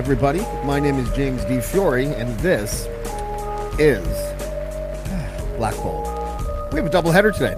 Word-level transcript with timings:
Everybody? 0.00 0.40
My 0.64 0.80
name 0.80 0.98
is 0.98 1.10
James 1.10 1.44
Di 1.44 1.60
Fiore, 1.60 2.06
and 2.06 2.30
this 2.40 2.86
is 3.78 4.02
Black 5.58 5.74
Bolt. 5.74 6.72
We 6.72 6.78
have 6.78 6.86
a 6.86 6.90
double 6.90 7.10
header 7.12 7.30
today. 7.30 7.54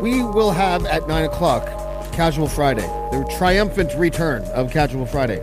We 0.00 0.22
will 0.22 0.52
have 0.52 0.86
at 0.86 1.08
9 1.08 1.24
o'clock 1.24 1.66
Casual 2.12 2.46
Friday, 2.46 2.86
the 3.10 3.28
triumphant 3.36 3.92
return 3.94 4.44
of 4.52 4.70
Casual 4.70 5.04
Friday. 5.04 5.40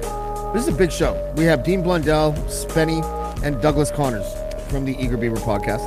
This 0.53 0.63
is 0.63 0.69
a 0.69 0.77
big 0.77 0.93
show. 0.93 1.33
We 1.35 1.43
have 1.43 1.63
Dean 1.65 1.83
Blundell, 1.83 2.31
Spenny, 2.47 3.03
and 3.43 3.61
Douglas 3.61 3.91
Connors 3.91 4.33
from 4.69 4.85
the 4.85 4.95
Eager 5.03 5.17
Beaver 5.17 5.35
podcast. 5.35 5.83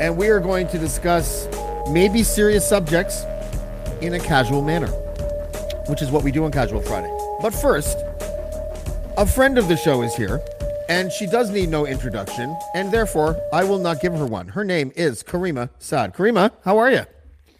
And 0.00 0.16
we 0.16 0.28
are 0.28 0.38
going 0.38 0.68
to 0.68 0.78
discuss 0.78 1.48
maybe 1.90 2.22
serious 2.22 2.66
subjects 2.66 3.24
in 4.00 4.14
a 4.14 4.20
casual 4.20 4.62
manner, 4.62 4.92
which 5.88 6.02
is 6.02 6.12
what 6.12 6.22
we 6.22 6.30
do 6.30 6.44
on 6.44 6.52
Casual 6.52 6.82
Friday. 6.82 7.12
But 7.40 7.52
first, 7.52 7.98
a 9.22 9.26
friend 9.26 9.56
of 9.56 9.68
the 9.68 9.76
show 9.76 10.02
is 10.02 10.16
here, 10.16 10.40
and 10.88 11.12
she 11.12 11.26
does 11.26 11.48
need 11.48 11.68
no 11.68 11.86
introduction, 11.86 12.56
and 12.74 12.90
therefore 12.90 13.40
I 13.52 13.62
will 13.62 13.78
not 13.78 14.00
give 14.00 14.12
her 14.14 14.26
one. 14.26 14.48
Her 14.48 14.64
name 14.64 14.90
is 14.96 15.22
Caryma 15.22 15.70
Sa'd. 15.78 16.12
Caryma, 16.12 16.50
how 16.64 16.76
are 16.78 16.90
you? 16.90 17.06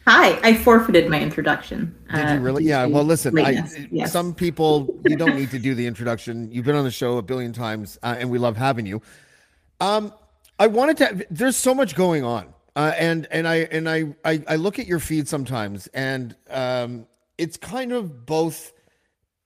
Hi, 0.04 0.40
I 0.42 0.56
forfeited 0.56 1.08
my 1.08 1.20
introduction. 1.20 1.94
Did 2.12 2.26
uh, 2.26 2.32
you 2.32 2.40
really? 2.40 2.64
Yeah. 2.64 2.86
Well, 2.86 3.04
listen. 3.04 3.38
I. 3.38 3.62
Yes. 3.92 4.10
Some 4.10 4.34
people 4.34 4.92
you 5.06 5.14
don't 5.14 5.36
need 5.36 5.52
to 5.52 5.60
do 5.60 5.76
the 5.76 5.86
introduction. 5.86 6.50
You've 6.50 6.64
been 6.64 6.74
on 6.74 6.82
the 6.82 6.90
show 6.90 7.18
a 7.18 7.22
billion 7.22 7.52
times, 7.52 7.96
uh, 8.02 8.16
and 8.18 8.28
we 8.28 8.38
love 8.38 8.56
having 8.56 8.84
you. 8.84 9.00
Um, 9.80 10.12
I 10.58 10.66
wanted 10.66 10.96
to. 10.96 11.26
There's 11.30 11.56
so 11.56 11.76
much 11.76 11.94
going 11.94 12.24
on, 12.24 12.52
uh, 12.74 12.92
and 12.98 13.28
and 13.30 13.46
I 13.46 13.58
and 13.70 13.88
I, 13.88 14.16
I 14.24 14.42
I 14.48 14.56
look 14.56 14.80
at 14.80 14.88
your 14.88 14.98
feed 14.98 15.28
sometimes, 15.28 15.86
and 15.94 16.34
um, 16.50 17.06
it's 17.38 17.56
kind 17.56 17.92
of 17.92 18.26
both 18.26 18.72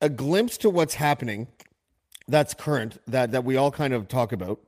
a 0.00 0.08
glimpse 0.08 0.56
to 0.58 0.70
what's 0.70 0.94
happening, 0.94 1.48
that's 2.28 2.54
current, 2.54 3.00
that 3.06 3.32
that 3.32 3.44
we 3.44 3.56
all 3.56 3.70
kind 3.70 3.92
of 3.92 4.08
talk 4.08 4.32
about, 4.32 4.60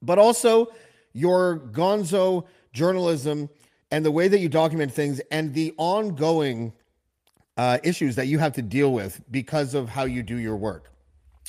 but 0.00 0.18
also 0.18 0.68
your 1.12 1.58
gonzo 1.72 2.46
journalism 2.72 3.48
and 3.90 4.04
the 4.04 4.10
way 4.10 4.28
that 4.28 4.38
you 4.38 4.48
document 4.48 4.92
things 4.92 5.20
and 5.30 5.54
the 5.54 5.74
ongoing 5.76 6.72
uh, 7.56 7.78
issues 7.82 8.16
that 8.16 8.26
you 8.26 8.38
have 8.38 8.54
to 8.54 8.62
deal 8.62 8.92
with 8.92 9.20
because 9.30 9.74
of 9.74 9.90
how 9.90 10.04
you 10.04 10.22
do 10.22 10.36
your 10.36 10.56
work. 10.56 10.90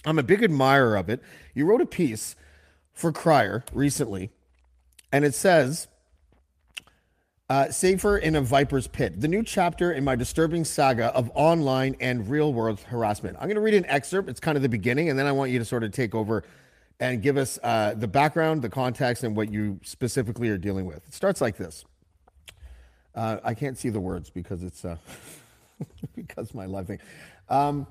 I'm 0.05 0.19
a 0.19 0.23
big 0.23 0.44
admirer 0.44 0.97
of 0.97 1.09
it. 1.09 1.21
You 1.53 1.65
wrote 1.65 1.81
a 1.81 1.85
piece 1.85 2.35
for 2.91 3.11
Crier 3.11 3.63
recently, 3.71 4.31
and 5.11 5.23
it 5.23 5.33
says, 5.33 5.88
uh, 7.53 7.69
Safer 7.69 8.17
in 8.17 8.35
a 8.35 8.41
Viper's 8.41 8.87
Pit, 8.87 9.21
the 9.21 9.27
new 9.27 9.43
chapter 9.43 9.91
in 9.91 10.03
my 10.03 10.15
disturbing 10.15 10.65
saga 10.65 11.13
of 11.13 11.29
online 11.35 11.95
and 11.99 12.27
real 12.27 12.51
world 12.51 12.79
harassment. 12.79 13.37
I'm 13.37 13.43
going 13.43 13.53
to 13.53 13.61
read 13.61 13.75
an 13.75 13.85
excerpt. 13.85 14.27
It's 14.27 14.39
kind 14.39 14.55
of 14.55 14.63
the 14.63 14.69
beginning, 14.69 15.11
and 15.11 15.19
then 15.19 15.27
I 15.27 15.31
want 15.33 15.51
you 15.51 15.59
to 15.59 15.65
sort 15.65 15.83
of 15.83 15.91
take 15.91 16.15
over 16.15 16.43
and 16.99 17.21
give 17.21 17.37
us 17.37 17.59
uh, 17.61 17.93
the 17.95 18.07
background, 18.07 18.63
the 18.63 18.69
context, 18.69 19.23
and 19.23 19.35
what 19.35 19.51
you 19.51 19.79
specifically 19.83 20.49
are 20.49 20.57
dealing 20.57 20.87
with. 20.87 21.07
It 21.07 21.13
starts 21.13 21.41
like 21.41 21.57
this. 21.57 21.85
Uh, 23.13 23.37
I 23.43 23.53
can't 23.53 23.77
see 23.77 23.89
the 23.89 23.99
words 23.99 24.31
because 24.31 24.63
it's 24.63 24.83
uh, 24.83 24.97
because 26.15 26.55
my 26.55 26.65
live 26.65 26.87
thing. 26.87 27.01
Um, 27.49 27.85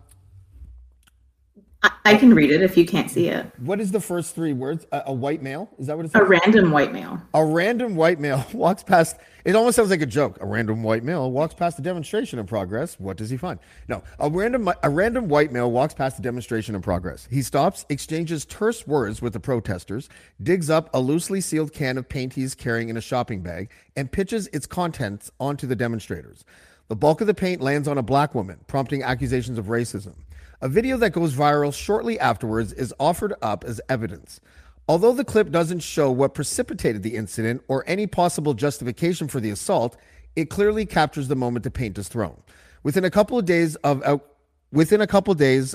I, 1.83 1.91
I 2.05 2.17
can 2.17 2.35
read 2.35 2.51
it 2.51 2.63
if 2.63 2.77
you 2.77 2.87
can't 2.87 3.11
see 3.11 3.29
it. 3.29 3.47
what 3.59 3.81
is 3.81 3.91
the 3.91 4.01
first 4.01 4.35
three 4.35 4.53
words? 4.53 4.87
A, 4.93 5.03
a 5.07 5.13
white 5.13 5.43
male? 5.43 5.69
Is 5.79 5.87
that 5.89 5.97
what 5.97 6.07
it's? 6.07 6.15
A 6.15 6.23
random 6.23 6.71
white 6.71 6.93
male. 6.93 7.21
A 7.35 7.45
random 7.45 7.97
white 7.97 8.21
male 8.21 8.45
walks 8.53 8.83
past. 8.83 9.17
It 9.45 9.57
almost 9.57 9.75
sounds 9.75 9.91
like 9.91 10.03
a 10.03 10.07
joke. 10.07 10.39
A 10.41 10.47
random 10.47 10.85
white 10.85 11.03
male 11.03 11.31
walks 11.31 11.55
past 11.55 11.79
a 11.79 11.83
demonstration 11.83 12.39
in 12.39 12.47
progress. 12.47 13.01
What 13.01 13.17
does 13.17 13.31
he 13.31 13.37
find? 13.37 13.59
No, 13.89 14.03
a 14.21 14.31
random 14.31 14.71
a 14.83 14.91
random 14.91 15.29
white 15.29 15.51
male 15.51 15.71
walks 15.71 15.95
past 15.95 16.19
a 16.19 16.23
demonstration 16.23 16.75
in 16.75 16.83
progress. 16.83 17.27
He 17.31 17.43
stops, 17.43 17.85
exchanges 17.89 18.45
terse 18.45 18.87
words 18.87 19.21
with 19.21 19.33
the 19.33 19.41
protesters, 19.41 20.09
digs 20.43 20.71
up 20.71 20.91
a 20.95 21.01
loosely 21.01 21.41
sealed 21.41 21.73
can 21.73 21.99
of 21.99 22.09
paint 22.09 22.35
he's 22.35 22.55
carrying 22.55 22.89
in 22.89 22.97
a 22.97 23.01
shopping 23.01 23.43
bag, 23.43 23.71
and 23.97 24.11
pitches 24.11 24.49
its 24.53 24.67
contents 24.67 25.31
onto 25.41 25.67
the 25.67 25.77
demonstrators. 25.77 26.45
The 26.89 26.97
bulk 26.97 27.21
of 27.21 27.27
the 27.27 27.35
paint 27.35 27.63
lands 27.63 27.89
on 27.89 27.99
a 27.99 28.03
black 28.03 28.35
woman, 28.35 28.61
prompting 28.67 29.03
accusations 29.03 29.59
of 29.59 29.67
racism. 29.67 30.15
A 30.63 30.69
video 30.69 30.97
that 30.99 31.11
goes 31.11 31.35
viral 31.35 31.75
shortly 31.75 32.21
afterwards 32.21 32.73
is 32.73 32.95
offered 33.01 33.35
up 33.43 33.65
as 33.65 33.81
evidence. 33.89 34.41
Although 34.87 35.13
the 35.13 35.25
clip 35.25 35.51
doesn't 35.51 35.81
show 35.81 36.09
what 36.13 36.35
precipitated 36.35 37.03
the 37.03 37.17
incident 37.17 37.65
or 37.67 37.83
any 37.89 38.07
possible 38.07 38.55
justification 38.55 39.27
for 39.27 39.41
the 39.41 39.51
assault, 39.51 39.97
it 40.37 40.51
clearly 40.51 40.87
captures 40.87 41.27
the 41.27 41.35
moment 41.35 41.65
the 41.65 41.71
paint 41.73 41.99
is 41.99 42.07
thrown. 42.07 42.41
Within 42.85 43.05
a 43.05 43.11
couple 43.11 43.37
of 43.37 43.45
days 43.45 43.75
of 43.77 44.05
out, 44.05 44.25
within 44.71 45.01
a 45.01 45.07
couple 45.09 45.33
of 45.33 45.39
days 45.39 45.75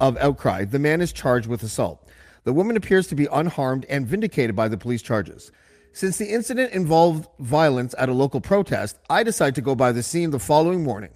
of 0.00 0.16
outcry, 0.16 0.64
the 0.64 0.80
man 0.80 1.00
is 1.00 1.12
charged 1.12 1.46
with 1.46 1.62
assault. 1.62 2.08
The 2.42 2.52
woman 2.52 2.76
appears 2.76 3.06
to 3.08 3.14
be 3.14 3.28
unharmed 3.30 3.86
and 3.88 4.04
vindicated 4.04 4.56
by 4.56 4.66
the 4.66 4.76
police 4.76 5.00
charges. 5.00 5.52
Since 5.92 6.18
the 6.18 6.28
incident 6.28 6.72
involved 6.72 7.28
violence 7.38 7.94
at 7.96 8.08
a 8.08 8.12
local 8.12 8.40
protest, 8.40 8.98
I 9.08 9.22
decide 9.22 9.54
to 9.54 9.60
go 9.60 9.76
by 9.76 9.92
the 9.92 10.02
scene 10.02 10.30
the 10.32 10.40
following 10.40 10.82
morning. 10.82 11.10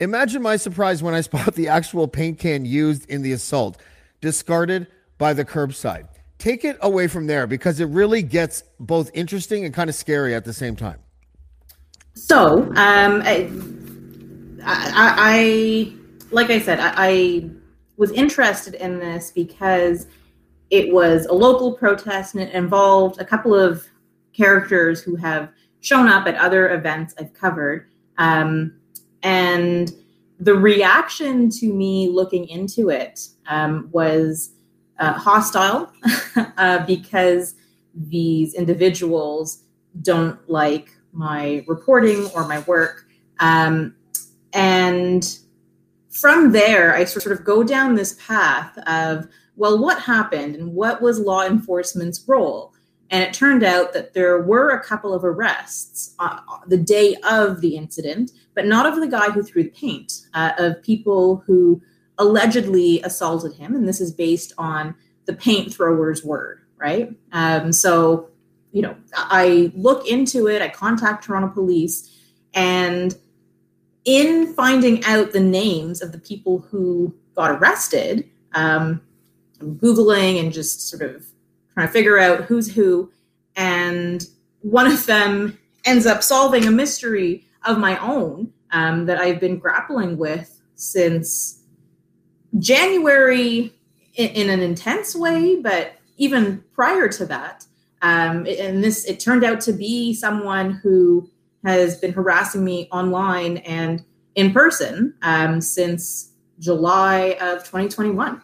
Imagine 0.00 0.42
my 0.42 0.56
surprise 0.56 1.02
when 1.02 1.14
I 1.14 1.20
spot 1.22 1.54
the 1.54 1.68
actual 1.68 2.06
paint 2.06 2.38
can 2.38 2.64
used 2.64 3.08
in 3.08 3.22
the 3.22 3.32
assault, 3.32 3.78
discarded 4.20 4.86
by 5.18 5.32
the 5.32 5.44
curbside. 5.44 6.08
Take 6.38 6.64
it 6.64 6.76
away 6.82 7.06
from 7.08 7.26
there 7.26 7.46
because 7.46 7.80
it 7.80 7.86
really 7.86 8.22
gets 8.22 8.62
both 8.78 9.10
interesting 9.14 9.64
and 9.64 9.72
kind 9.72 9.88
of 9.88 9.96
scary 9.96 10.34
at 10.34 10.44
the 10.44 10.52
same 10.52 10.76
time. 10.76 10.98
So, 12.12 12.62
um, 12.76 13.22
I, 13.24 13.48
I, 14.64 15.14
I 15.16 15.92
like 16.30 16.50
I 16.50 16.60
said, 16.60 16.80
I, 16.80 16.92
I 16.96 17.50
was 17.96 18.10
interested 18.12 18.74
in 18.74 18.98
this 18.98 19.30
because 19.30 20.06
it 20.70 20.92
was 20.92 21.26
a 21.26 21.32
local 21.32 21.72
protest 21.72 22.34
and 22.34 22.42
it 22.42 22.52
involved 22.52 23.20
a 23.20 23.24
couple 23.24 23.54
of 23.54 23.86
characters 24.34 25.00
who 25.00 25.16
have 25.16 25.50
shown 25.80 26.08
up 26.08 26.26
at 26.26 26.34
other 26.34 26.74
events 26.74 27.14
I've 27.18 27.32
covered. 27.32 27.88
Um, 28.18 28.74
and 29.26 29.92
the 30.38 30.54
reaction 30.54 31.50
to 31.50 31.72
me 31.72 32.08
looking 32.08 32.48
into 32.48 32.90
it 32.90 33.26
um, 33.48 33.88
was 33.90 34.52
uh, 35.00 35.14
hostile 35.14 35.92
uh, 36.56 36.86
because 36.86 37.56
these 37.92 38.54
individuals 38.54 39.64
don't 40.00 40.38
like 40.48 40.90
my 41.12 41.64
reporting 41.66 42.30
or 42.36 42.46
my 42.46 42.60
work. 42.60 43.04
Um, 43.40 43.96
and 44.52 45.38
from 46.10 46.52
there, 46.52 46.94
I 46.94 47.02
sort 47.02 47.36
of 47.36 47.44
go 47.44 47.64
down 47.64 47.96
this 47.96 48.16
path 48.24 48.78
of, 48.86 49.26
well, 49.56 49.76
what 49.76 50.00
happened 50.00 50.54
and 50.54 50.72
what 50.72 51.02
was 51.02 51.18
law 51.18 51.44
enforcement's 51.44 52.22
role? 52.28 52.72
And 53.10 53.22
it 53.22 53.32
turned 53.32 53.62
out 53.62 53.92
that 53.92 54.14
there 54.14 54.40
were 54.42 54.70
a 54.70 54.82
couple 54.82 55.14
of 55.14 55.24
arrests 55.24 56.14
uh, 56.18 56.40
the 56.66 56.76
day 56.76 57.16
of 57.22 57.60
the 57.60 57.76
incident, 57.76 58.32
but 58.54 58.66
not 58.66 58.86
of 58.86 59.00
the 59.00 59.06
guy 59.06 59.30
who 59.30 59.42
threw 59.42 59.64
the 59.64 59.70
paint, 59.70 60.26
uh, 60.34 60.52
of 60.58 60.82
people 60.82 61.42
who 61.46 61.80
allegedly 62.18 63.00
assaulted 63.02 63.52
him. 63.52 63.74
And 63.74 63.86
this 63.86 64.00
is 64.00 64.12
based 64.12 64.52
on 64.58 64.94
the 65.26 65.34
paint 65.34 65.72
thrower's 65.72 66.24
word, 66.24 66.60
right? 66.76 67.10
Um, 67.32 67.72
so, 67.72 68.30
you 68.72 68.82
know, 68.82 68.96
I 69.14 69.72
look 69.76 70.06
into 70.08 70.48
it, 70.48 70.62
I 70.62 70.68
contact 70.68 71.24
Toronto 71.24 71.48
police, 71.48 72.12
and 72.54 73.16
in 74.04 74.54
finding 74.54 75.04
out 75.04 75.32
the 75.32 75.40
names 75.40 76.00
of 76.00 76.12
the 76.12 76.18
people 76.18 76.60
who 76.70 77.14
got 77.34 77.50
arrested, 77.50 78.28
um, 78.54 79.02
Googling 79.58 80.38
and 80.40 80.52
just 80.52 80.88
sort 80.88 81.02
of 81.02 81.26
trying 81.76 81.88
to 81.88 81.92
figure 81.92 82.18
out 82.18 82.44
who's 82.44 82.74
who. 82.74 83.10
And 83.54 84.26
one 84.62 84.86
of 84.86 85.04
them 85.04 85.58
ends 85.84 86.06
up 86.06 86.22
solving 86.22 86.66
a 86.66 86.70
mystery 86.70 87.46
of 87.66 87.78
my 87.78 87.98
own 87.98 88.52
um, 88.72 89.06
that 89.06 89.18
I've 89.18 89.40
been 89.40 89.58
grappling 89.58 90.16
with 90.16 90.60
since 90.74 91.62
January 92.58 93.74
in, 94.14 94.28
in 94.30 94.50
an 94.50 94.60
intense 94.60 95.14
way, 95.14 95.60
but 95.60 95.92
even 96.16 96.64
prior 96.72 97.08
to 97.08 97.26
that. 97.26 97.66
Um, 98.00 98.46
and 98.46 98.82
this, 98.82 99.04
it 99.04 99.20
turned 99.20 99.44
out 99.44 99.60
to 99.62 99.72
be 99.72 100.14
someone 100.14 100.72
who 100.72 101.30
has 101.64 101.98
been 101.98 102.12
harassing 102.12 102.64
me 102.64 102.88
online 102.90 103.58
and 103.58 104.02
in 104.34 104.52
person 104.52 105.14
um, 105.22 105.60
since 105.60 106.32
July 106.58 107.36
of 107.40 107.64
2021. 107.64 108.40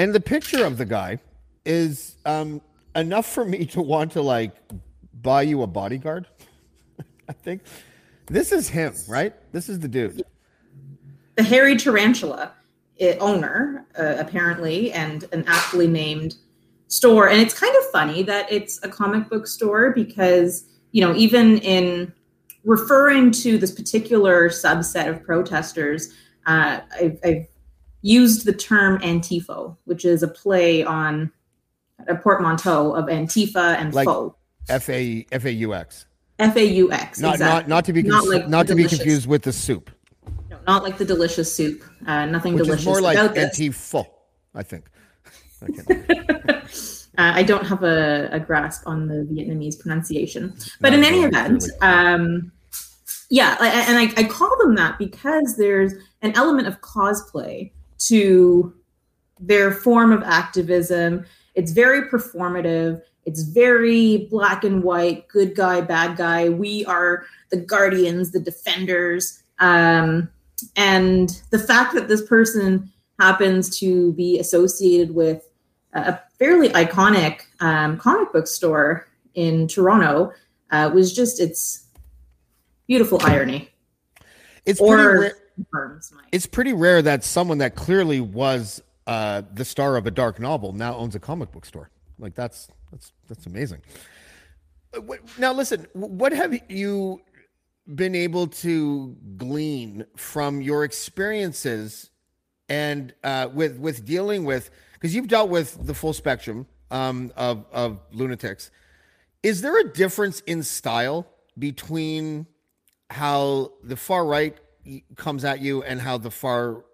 And 0.00 0.14
the 0.14 0.20
picture 0.20 0.64
of 0.64 0.78
the 0.78 0.86
guy 0.86 1.18
is 1.66 2.16
um, 2.24 2.62
enough 2.96 3.26
for 3.26 3.44
me 3.44 3.66
to 3.66 3.82
want 3.82 4.12
to 4.12 4.22
like 4.22 4.52
buy 5.20 5.42
you 5.42 5.60
a 5.60 5.66
bodyguard. 5.66 6.26
I 7.28 7.34
think 7.34 7.60
this 8.24 8.50
is 8.50 8.70
him, 8.70 8.94
right? 9.06 9.34
This 9.52 9.68
is 9.68 9.78
the 9.78 9.88
dude. 9.88 10.22
The 11.36 11.42
hairy 11.42 11.76
tarantula 11.76 12.52
owner, 13.20 13.84
uh, 13.98 14.14
apparently, 14.16 14.90
and 14.90 15.26
an 15.34 15.44
aptly 15.46 15.86
named 15.86 16.36
store. 16.88 17.28
And 17.28 17.38
it's 17.38 17.52
kind 17.52 17.76
of 17.76 17.84
funny 17.90 18.22
that 18.22 18.50
it's 18.50 18.82
a 18.82 18.88
comic 18.88 19.28
book 19.28 19.46
store 19.46 19.92
because, 19.92 20.64
you 20.92 21.02
know, 21.02 21.14
even 21.14 21.58
in 21.58 22.10
referring 22.64 23.32
to 23.32 23.58
this 23.58 23.70
particular 23.70 24.48
subset 24.48 25.10
of 25.10 25.22
protesters, 25.22 26.14
uh, 26.46 26.80
I've, 26.98 27.18
I've 27.22 27.46
used 28.02 28.44
the 28.46 28.52
term 28.52 28.98
Antifo, 29.00 29.76
which 29.84 30.04
is 30.04 30.22
a 30.22 30.28
play 30.28 30.82
on 30.84 31.30
a 32.08 32.14
portmanteau 32.14 32.92
of 32.94 33.06
Antifa 33.06 33.76
and 33.76 33.92
Like- 33.94 34.06
faux. 34.06 34.36
F 34.68 34.88
A 34.88 35.26
F 35.32 35.44
A 35.46 35.52
U 35.52 35.74
X. 35.74 36.06
F 36.38 36.56
A 36.56 36.64
U 36.64 36.92
X. 36.92 37.18
Not 37.20 37.34
exactly. 37.34 37.60
not 37.60 37.68
not 37.68 37.84
to 37.86 37.92
be 37.92 38.02
Not 38.02 38.20
cons- 38.20 38.28
like 38.34 38.48
not 38.48 38.66
to 38.68 38.74
be 38.74 38.84
confused 38.84 39.26
with 39.26 39.42
the 39.42 39.52
soup, 39.52 39.90
No, 40.48 40.58
not 40.66 40.82
like 40.84 40.96
the 40.96 41.04
delicious 41.04 41.52
soup. 41.54 41.82
Uh, 42.06 42.26
nothing 42.26 42.54
which 42.54 42.64
delicious 42.64 42.82
is 42.82 42.86
more 42.86 43.00
like 43.00 43.16
about 43.18 43.34
this. 43.34 43.44
anti-fo, 43.44 44.06
I 44.54 44.62
think. 44.62 44.84
Okay. 45.62 46.06
Uh, 47.18 47.32
I 47.34 47.42
don't 47.42 47.66
have 47.66 47.82
a, 47.82 48.30
a 48.32 48.40
grasp 48.40 48.86
on 48.86 49.06
the 49.06 49.26
Vietnamese 49.30 49.78
pronunciation. 49.78 50.54
But 50.80 50.90
Not 50.90 50.98
in 51.00 51.04
any 51.04 51.22
event, 51.24 51.64
clearly. 51.78 52.14
um, 52.14 52.52
yeah, 53.28 53.56
and 53.60 53.98
I, 53.98 54.04
I 54.16 54.24
call 54.24 54.56
them 54.58 54.74
that 54.76 54.98
because 54.98 55.56
there's 55.58 55.92
an 56.22 56.32
element 56.34 56.66
of 56.66 56.80
cosplay 56.80 57.72
to 58.08 58.74
their 59.38 59.72
form 59.72 60.12
of 60.12 60.22
activism. 60.22 61.24
It's 61.54 61.72
very 61.72 62.08
performative. 62.08 63.02
It's 63.26 63.42
very 63.42 64.28
black 64.30 64.64
and 64.64 64.82
white, 64.82 65.28
good 65.28 65.54
guy, 65.54 65.80
bad 65.80 66.16
guy. 66.16 66.48
We 66.48 66.84
are 66.86 67.24
the 67.50 67.58
guardians, 67.58 68.32
the 68.32 68.40
defenders. 68.40 69.42
Um, 69.58 70.30
and 70.76 71.40
the 71.50 71.58
fact 71.58 71.94
that 71.94 72.08
this 72.08 72.26
person 72.26 72.92
happens 73.18 73.78
to 73.78 74.12
be 74.14 74.38
associated 74.38 75.14
with 75.14 75.46
a 75.92 76.18
fairly 76.38 76.68
iconic 76.70 77.40
um, 77.60 77.98
comic 77.98 78.32
book 78.32 78.46
store 78.46 79.06
in 79.34 79.68
Toronto 79.68 80.32
uh, 80.70 80.90
was 80.92 81.12
just 81.14 81.40
its 81.40 81.86
beautiful 82.86 83.18
irony. 83.22 83.68
It's 84.64 84.78
pretty 84.78 84.94
Or 84.94 85.20
rare, 85.20 85.36
confirms 85.64 86.12
my 86.12 86.22
it's 86.32 86.46
pretty 86.46 86.72
rare 86.72 87.02
that 87.02 87.24
someone 87.24 87.58
that 87.58 87.74
clearly 87.74 88.20
was 88.20 88.82
uh, 89.06 89.42
the 89.52 89.64
star 89.64 89.96
of 89.96 90.06
a 90.06 90.10
dark 90.10 90.38
novel 90.38 90.72
now 90.72 90.94
owns 90.96 91.14
a 91.14 91.20
comic 91.20 91.50
book 91.50 91.64
store. 91.64 91.90
Like 92.18 92.34
that's 92.34 92.68
that's 92.90 93.12
that's 93.28 93.46
amazing. 93.46 93.82
Uh, 94.94 95.00
Now 95.38 95.52
listen, 95.52 95.86
what 95.94 96.32
have 96.32 96.58
you 96.70 97.20
been 97.94 98.14
able 98.14 98.46
to 98.46 99.16
glean 99.36 100.04
from 100.16 100.60
your 100.60 100.84
experiences 100.84 102.10
and 102.68 103.14
uh, 103.24 103.48
with 103.52 103.78
with 103.78 104.04
dealing 104.04 104.44
with 104.44 104.70
because 104.94 105.14
you've 105.14 105.28
dealt 105.28 105.50
with 105.50 105.86
the 105.86 105.94
full 105.94 106.12
spectrum 106.12 106.66
um, 106.90 107.32
of 107.36 107.64
of 107.72 108.00
lunatics. 108.12 108.70
Is 109.42 109.62
there 109.62 109.78
a 109.80 109.84
difference 109.84 110.40
in 110.40 110.62
style 110.62 111.26
between 111.58 112.46
how 113.08 113.72
the 113.82 113.96
far 113.96 114.24
right 114.24 114.56
comes 115.16 115.44
at 115.44 115.60
you 115.60 115.82
and 115.82 116.00
how 116.00 116.18
the 116.18 116.30
far 116.30 116.84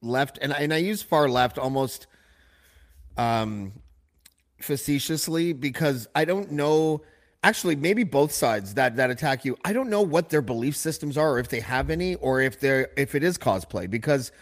left 0.00 0.38
and 0.40 0.52
I- 0.52 0.58
and 0.58 0.72
I 0.72 0.78
use 0.78 1.02
far 1.02 1.28
left 1.28 1.58
almost 1.58 2.06
um 3.16 3.72
facetiously 4.60 5.52
because 5.52 6.08
I 6.14 6.24
don't 6.24 6.52
know 6.52 7.02
actually 7.42 7.76
maybe 7.76 8.04
both 8.04 8.32
sides 8.32 8.74
that 8.74 8.96
that 8.96 9.10
attack 9.10 9.44
you. 9.44 9.56
I 9.64 9.72
don't 9.72 9.90
know 9.90 10.02
what 10.02 10.30
their 10.30 10.42
belief 10.42 10.76
systems 10.76 11.16
are 11.16 11.32
or 11.32 11.38
if 11.38 11.48
they 11.48 11.60
have 11.60 11.90
any 11.90 12.16
or 12.16 12.40
if 12.40 12.58
they're 12.60 12.90
if 12.96 13.14
it 13.14 13.22
is 13.22 13.38
cosplay 13.38 13.88
because 13.88 14.32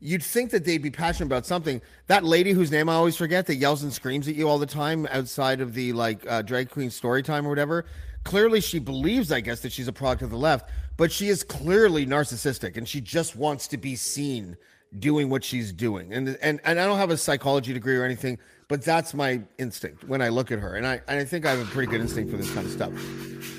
you'd 0.00 0.22
think 0.22 0.50
that 0.50 0.64
they'd 0.64 0.82
be 0.82 0.90
passionate 0.90 1.26
about 1.26 1.46
something. 1.46 1.80
That 2.08 2.24
lady 2.24 2.52
whose 2.52 2.70
name 2.70 2.88
I 2.88 2.94
always 2.94 3.16
forget 3.16 3.46
that 3.46 3.56
yells 3.56 3.82
and 3.82 3.92
screams 3.92 4.28
at 4.28 4.34
you 4.34 4.48
all 4.48 4.58
the 4.58 4.66
time 4.66 5.06
outside 5.10 5.60
of 5.60 5.74
the 5.74 5.92
like 5.92 6.26
uh, 6.28 6.42
drag 6.42 6.70
queen 6.70 6.90
story 6.90 7.22
time 7.22 7.46
or 7.46 7.50
whatever 7.50 7.86
clearly 8.24 8.60
she 8.60 8.78
believes 8.78 9.32
I 9.32 9.40
guess 9.40 9.60
that 9.60 9.72
she's 9.72 9.88
a 9.88 9.92
product 9.92 10.22
of 10.22 10.30
the 10.30 10.36
left 10.36 10.70
but 10.96 11.10
she 11.10 11.28
is 11.28 11.42
clearly 11.42 12.06
narcissistic 12.06 12.76
and 12.76 12.88
she 12.88 13.00
just 13.00 13.36
wants 13.36 13.66
to 13.68 13.76
be 13.76 13.96
seen 13.96 14.56
doing 14.98 15.30
what 15.30 15.42
she's 15.42 15.72
doing. 15.72 16.12
And 16.12 16.36
and 16.42 16.60
and 16.64 16.78
I 16.78 16.86
don't 16.86 16.98
have 16.98 17.10
a 17.10 17.16
psychology 17.16 17.72
degree 17.72 17.96
or 17.96 18.04
anything 18.04 18.38
but 18.68 18.82
that's 18.82 19.12
my 19.12 19.42
instinct 19.58 20.04
when 20.04 20.22
I 20.22 20.28
look 20.28 20.50
at 20.50 20.58
her. 20.58 20.76
And 20.76 20.86
I 20.86 21.00
and 21.08 21.18
I 21.18 21.24
think 21.24 21.46
I 21.46 21.50
have 21.50 21.60
a 21.60 21.70
pretty 21.70 21.90
good 21.90 22.00
instinct 22.00 22.30
for 22.30 22.36
this 22.36 22.52
kind 22.52 22.66
of 22.66 22.72
stuff. 22.72 22.92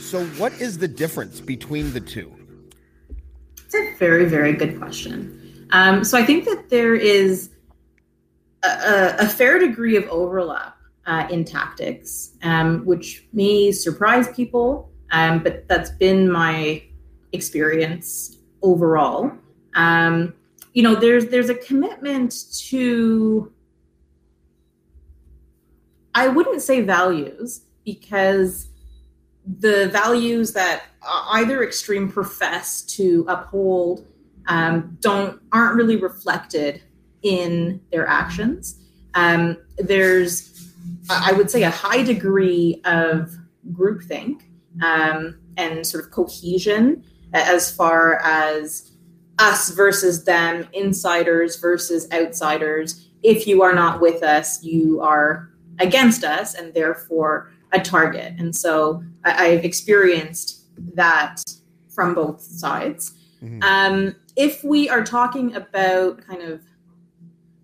So 0.02 0.26
what 0.40 0.54
is 0.62 0.78
the 0.78 0.88
difference 0.88 1.42
between 1.42 1.92
the 1.94 2.00
two? 2.00 2.34
It's 3.66 3.76
a 3.76 3.96
very, 3.98 4.26
very 4.26 4.54
good 4.54 4.80
question. 4.80 5.68
Um, 5.72 6.04
so 6.04 6.18
I 6.18 6.26
think 6.26 6.46
that 6.46 6.70
there 6.70 6.94
is 6.94 7.50
a, 8.64 8.68
a, 8.68 9.16
a 9.20 9.28
fair 9.28 9.58
degree 9.58 9.96
of 9.96 10.08
overlap 10.10 10.78
uh, 11.06 11.28
in 11.30 11.44
tactics, 11.44 12.32
um, 12.44 12.86
which 12.86 13.28
may 13.34 13.72
surprise 13.72 14.28
people, 14.34 14.92
um, 15.12 15.44
but 15.44 15.68
that's 15.68 15.92
been 15.92 16.32
my 16.32 16.84
experience 17.32 18.38
overall. 18.62 19.32
Um, 19.76 20.34
you 20.74 20.84
know, 20.84 20.96
there's 20.96 21.28
there's 21.28 21.50
a 21.50 21.56
commitment 21.56 22.36
to 22.70 23.52
I 26.16 26.28
wouldn't 26.28 26.62
say 26.62 26.82
values 26.82 27.62
because 27.84 28.70
the 29.46 29.90
values 29.90 30.54
that 30.54 30.84
either 31.32 31.64
extreme 31.64 32.10
profess 32.10 32.82
to 32.84 33.26
uphold 33.28 34.08
um, 34.48 34.98
don't 35.02 35.42
aren't 35.52 35.76
really 35.76 35.98
reflected 35.98 36.82
in 37.24 37.82
their 37.92 38.08
actions. 38.08 38.80
Um, 39.16 39.58
there's, 39.78 40.53
I 41.10 41.34
would 41.34 41.50
say, 41.50 41.64
a 41.64 41.70
high 41.70 42.04
degree 42.04 42.82
of 42.86 43.36
groupthink 43.72 44.42
um, 44.82 45.40
and 45.58 45.86
sort 45.86 46.06
of 46.06 46.12
cohesion 46.12 47.04
as 47.34 47.72
far 47.76 48.20
as 48.24 48.92
us 49.40 49.72
versus 49.72 50.24
them, 50.26 50.68
insiders 50.74 51.58
versus 51.58 52.08
outsiders. 52.12 53.10
If 53.24 53.48
you 53.48 53.64
are 53.64 53.74
not 53.74 54.02
with 54.02 54.24
us, 54.24 54.64
you 54.64 55.02
are 55.02 55.50
against 55.80 56.24
us, 56.24 56.54
and 56.54 56.74
therefore 56.74 57.52
a 57.72 57.80
target. 57.80 58.34
And 58.38 58.56
so 58.56 59.04
I, 59.26 59.48
I've 59.48 59.66
experienced 59.66 60.66
that 60.96 61.42
from 61.90 62.14
both 62.14 62.42
sides. 62.42 63.14
Mhm. 63.44 63.64
Um, 63.64 64.16
if 64.36 64.64
we 64.64 64.90
are 64.90 65.04
talking 65.04 65.56
about 65.56 66.26
kind 66.26 66.42
of 66.42 66.62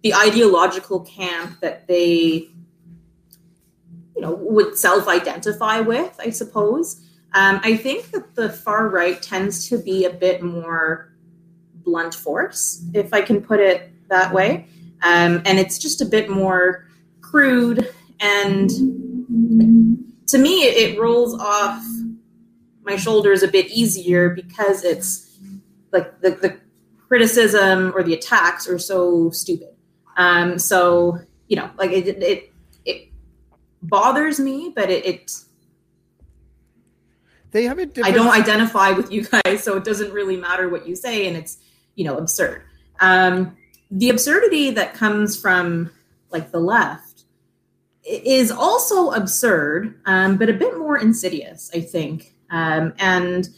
the 0.02 0.14
ideological 0.14 1.02
camp 1.02 1.60
that 1.62 1.88
they, 1.88 2.50
you 4.20 4.26
know, 4.26 4.34
would 4.34 4.78
self-identify 4.78 5.80
with, 5.80 6.14
I 6.20 6.30
suppose, 6.32 7.02
um, 7.34 7.62
I 7.64 7.78
think 7.78 8.12
that 8.12 8.36
the 8.36 8.50
far 8.50 8.90
right 8.90 9.22
tends 9.22 9.70
to 9.70 9.78
be 9.78 10.04
a 10.04 10.10
bit 10.10 10.44
more 10.44 11.14
blunt 11.74 12.14
force, 12.14 12.84
if 12.94 13.14
I 13.14 13.22
can 13.22 13.42
put 13.42 13.62
it 13.62 13.94
that 14.10 14.34
way, 14.34 14.68
um, 15.04 15.42
and 15.46 15.58
it's 15.58 15.78
just 15.78 16.02
a 16.02 16.06
bit 16.06 16.30
more 16.30 16.86
crude 17.22 17.90
and 18.20 18.70
to 20.28 20.38
me 20.38 20.64
it, 20.64 21.00
rolls 21.00 21.40
off 21.40 21.82
my 22.84 22.98
shoulders 22.98 23.42
a 23.42 23.48
bit 23.48 23.68
easier 23.68 24.32
because 24.32 24.84
it's 24.84 25.40
like 25.94 26.20
the, 26.20 26.32
the 26.32 26.60
criticism 27.08 27.94
or 27.96 28.04
the 28.04 28.14
attacks 28.14 28.68
are 28.68 28.80
so 28.80 29.30
stupid. 29.30 29.70
Um, 30.18 30.60
so 30.60 31.20
you 31.48 31.56
know, 31.56 31.70
like 31.78 31.92
it 31.92 32.08
it 32.22 32.54
bothers 33.82 34.40
me, 34.40 34.72
but 34.76 34.90
it, 34.90 35.06
it 35.06 35.32
they 37.52 37.64
have 37.64 37.80
a 37.80 37.90
I 38.04 38.12
don't 38.12 38.30
identify 38.30 38.92
with 38.92 39.12
you 39.12 39.26
guys, 39.26 39.64
so 39.64 39.76
it 39.78 39.84
doesn't 39.84 40.12
really 40.12 40.38
matter 40.38 40.70
what 40.70 40.88
you 40.88 40.96
say, 40.96 41.28
and 41.28 41.36
it's 41.36 41.58
you 41.96 42.06
know 42.06 42.18
absurd. 42.18 42.64
Um, 43.00 43.58
the 43.92 44.10
absurdity 44.10 44.72
that 44.72 44.94
comes 44.94 45.40
from 45.40 45.92
like 46.32 46.52
the 46.52 46.60
left 46.60 47.24
is 48.04 48.52
also 48.52 49.12
absurd, 49.12 50.00
um, 50.06 50.38
but 50.38 50.50
a 50.50 50.54
bit 50.54 50.78
more 50.78 50.98
insidious, 50.98 51.72
I 51.74 51.82
think, 51.82 52.36
um, 52.52 52.94
and 53.00 53.50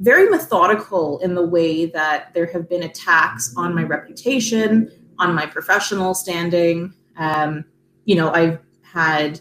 very 0.00 0.28
methodical 0.28 1.18
in 1.20 1.34
the 1.34 1.44
way 1.44 1.86
that 1.86 2.32
there 2.34 2.46
have 2.46 2.68
been 2.68 2.82
attacks 2.82 3.54
on 3.56 3.74
my 3.74 3.82
reputation, 3.82 4.90
on 5.18 5.34
my 5.34 5.46
professional 5.46 6.14
standing. 6.14 6.94
Um, 7.16 7.64
you 8.06 8.16
know, 8.16 8.30
I've 8.32 8.58
had 8.82 9.40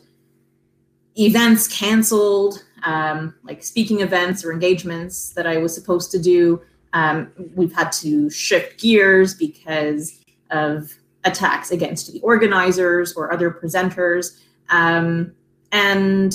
events 1.19 1.67
canceled, 1.67 2.63
um, 2.83 3.35
like 3.43 3.63
speaking 3.63 4.01
events 4.01 4.43
or 4.45 4.51
engagements 4.51 5.31
that 5.31 5.45
I 5.45 5.57
was 5.57 5.73
supposed 5.73 6.11
to 6.11 6.19
do. 6.19 6.61
Um, 6.93 7.31
we've 7.55 7.73
had 7.73 7.91
to 7.93 8.29
shift 8.29 8.79
gears 8.79 9.35
because 9.35 10.23
of 10.49 10.93
attacks 11.23 11.71
against 11.71 12.11
the 12.11 12.19
organizers 12.21 13.13
or 13.13 13.31
other 13.31 13.51
presenters. 13.51 14.39
Um, 14.69 15.33
and 15.71 16.33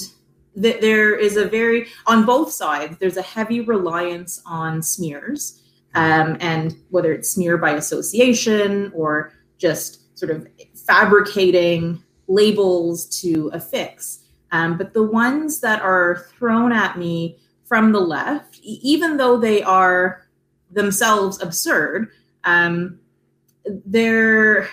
th- 0.61 0.81
there 0.81 1.17
is 1.17 1.37
a 1.37 1.47
very, 1.47 1.89
on 2.07 2.25
both 2.25 2.53
sides, 2.53 2.97
there's 2.99 3.17
a 3.17 3.23
heavy 3.23 3.61
reliance 3.61 4.43
on 4.47 4.83
smears. 4.83 5.61
Um, 5.97 6.37
and 6.41 6.77
whether 6.91 7.13
it's 7.13 7.31
smear 7.31 7.57
by 7.57 7.73
association 7.73 8.91
or 8.95 9.33
just 9.59 10.19
sort 10.19 10.31
of 10.33 10.47
fabricating 10.75 12.03
labels 12.27 13.07
to 13.21 13.49
affix. 13.53 14.24
Um, 14.53 14.79
but 14.79 14.95
the 14.95 15.03
ones 15.03 15.61
that 15.61 15.83
are 15.83 16.27
thrown 16.37 16.73
at 16.73 16.99
me 16.99 17.39
from 17.65 17.93
the 17.93 18.01
left, 18.01 18.59
even 18.63 19.17
though 19.17 19.39
they 19.39 19.63
are 19.63 20.27
themselves 20.71 21.43
absurd, 21.43 22.11
um, 22.45 23.01
there 23.87 24.69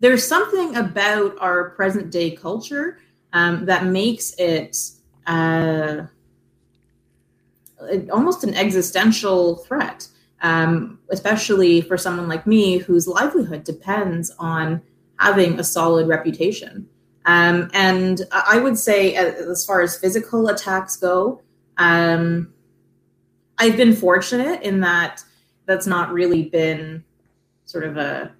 there's 0.00 0.26
something 0.26 0.74
about 0.74 1.36
our 1.38 1.70
present 1.70 2.10
day 2.10 2.32
culture 2.32 2.98
um, 3.32 3.66
that 3.66 3.86
makes 3.86 4.34
it 4.36 4.76
uh, 5.28 6.02
almost 8.12 8.42
an 8.42 8.54
existential 8.54 9.58
threat, 9.58 10.08
um, 10.42 10.98
especially 11.10 11.80
for 11.80 11.96
someone 11.96 12.28
like 12.28 12.46
me 12.46 12.78
whose 12.78 13.06
livelihood 13.06 13.62
depends 13.62 14.32
on 14.38 14.82
having 15.18 15.58
a 15.60 15.64
solid 15.64 16.08
reputation. 16.08 16.88
Um, 17.24 17.70
and 17.72 18.20
I 18.32 18.58
would 18.58 18.78
say, 18.78 19.14
as 19.14 19.64
far 19.64 19.80
as 19.80 19.96
physical 19.96 20.48
attacks 20.48 20.96
go, 20.96 21.40
um, 21.76 22.52
I've 23.58 23.76
been 23.76 23.94
fortunate 23.94 24.62
in 24.62 24.80
that 24.80 25.22
that's 25.66 25.86
not 25.86 26.12
really 26.12 26.44
been 26.44 27.04
sort 27.64 27.84
of 27.84 27.96
a 27.96 28.32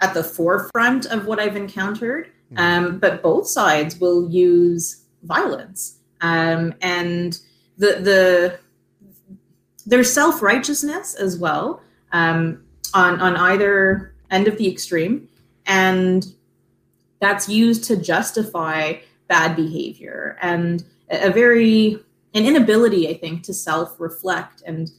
at 0.00 0.14
the 0.14 0.24
forefront 0.24 1.06
of 1.06 1.26
what 1.26 1.38
I've 1.38 1.56
encountered. 1.56 2.30
Hmm. 2.50 2.58
Um, 2.58 2.98
but 2.98 3.22
both 3.22 3.46
sides 3.46 3.98
will 4.00 4.28
use 4.30 5.04
violence, 5.22 5.98
um, 6.20 6.74
and 6.82 7.38
the 7.78 8.00
the 8.00 8.58
there's 9.86 10.12
self 10.12 10.42
righteousness 10.42 11.14
as 11.14 11.38
well 11.38 11.82
um, 12.12 12.62
on 12.92 13.20
on 13.20 13.36
either 13.36 14.14
end 14.30 14.48
of 14.48 14.58
the 14.58 14.70
extreme, 14.70 15.28
and 15.66 16.34
that's 17.20 17.48
used 17.48 17.84
to 17.84 17.96
justify 17.96 18.94
bad 19.28 19.54
behavior 19.54 20.36
and 20.40 20.84
a 21.10 21.30
very 21.30 21.98
an 22.34 22.46
inability, 22.46 23.08
I 23.08 23.14
think, 23.14 23.42
to 23.44 23.54
self 23.54 23.98
reflect 23.98 24.62
and 24.66 24.90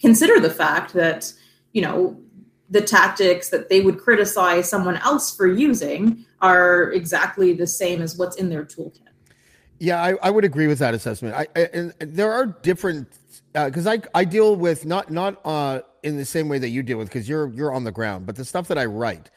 consider 0.00 0.40
the 0.40 0.50
fact 0.50 0.92
that 0.94 1.32
you 1.72 1.82
know 1.82 2.20
the 2.68 2.80
tactics 2.80 3.48
that 3.50 3.68
they 3.68 3.80
would 3.80 3.98
criticize 3.98 4.68
someone 4.68 4.96
else 4.98 5.34
for 5.34 5.46
using 5.46 6.24
are 6.40 6.92
exactly 6.92 7.52
the 7.52 7.66
same 7.66 8.00
as 8.00 8.16
what's 8.16 8.36
in 8.36 8.48
their 8.48 8.64
toolkit. 8.64 9.00
Yeah, 9.78 10.02
I, 10.02 10.14
I 10.22 10.30
would 10.30 10.44
agree 10.44 10.66
with 10.66 10.78
that 10.78 10.94
assessment. 10.94 11.34
I, 11.34 11.46
I 11.56 11.60
and 11.72 11.94
there 12.00 12.32
are 12.32 12.46
different 12.46 13.08
because 13.52 13.86
uh, 13.86 13.92
I 13.92 14.20
I 14.20 14.24
deal 14.24 14.56
with 14.56 14.84
not 14.84 15.10
not 15.10 15.40
uh, 15.44 15.80
in 16.02 16.16
the 16.16 16.24
same 16.24 16.48
way 16.48 16.58
that 16.58 16.68
you 16.68 16.82
deal 16.82 16.98
with 16.98 17.08
because 17.08 17.28
you're 17.28 17.48
you're 17.48 17.72
on 17.72 17.84
the 17.84 17.92
ground, 17.92 18.26
but 18.26 18.36
the 18.36 18.44
stuff 18.44 18.68
that 18.68 18.78
I 18.78 18.84
write 18.84 19.30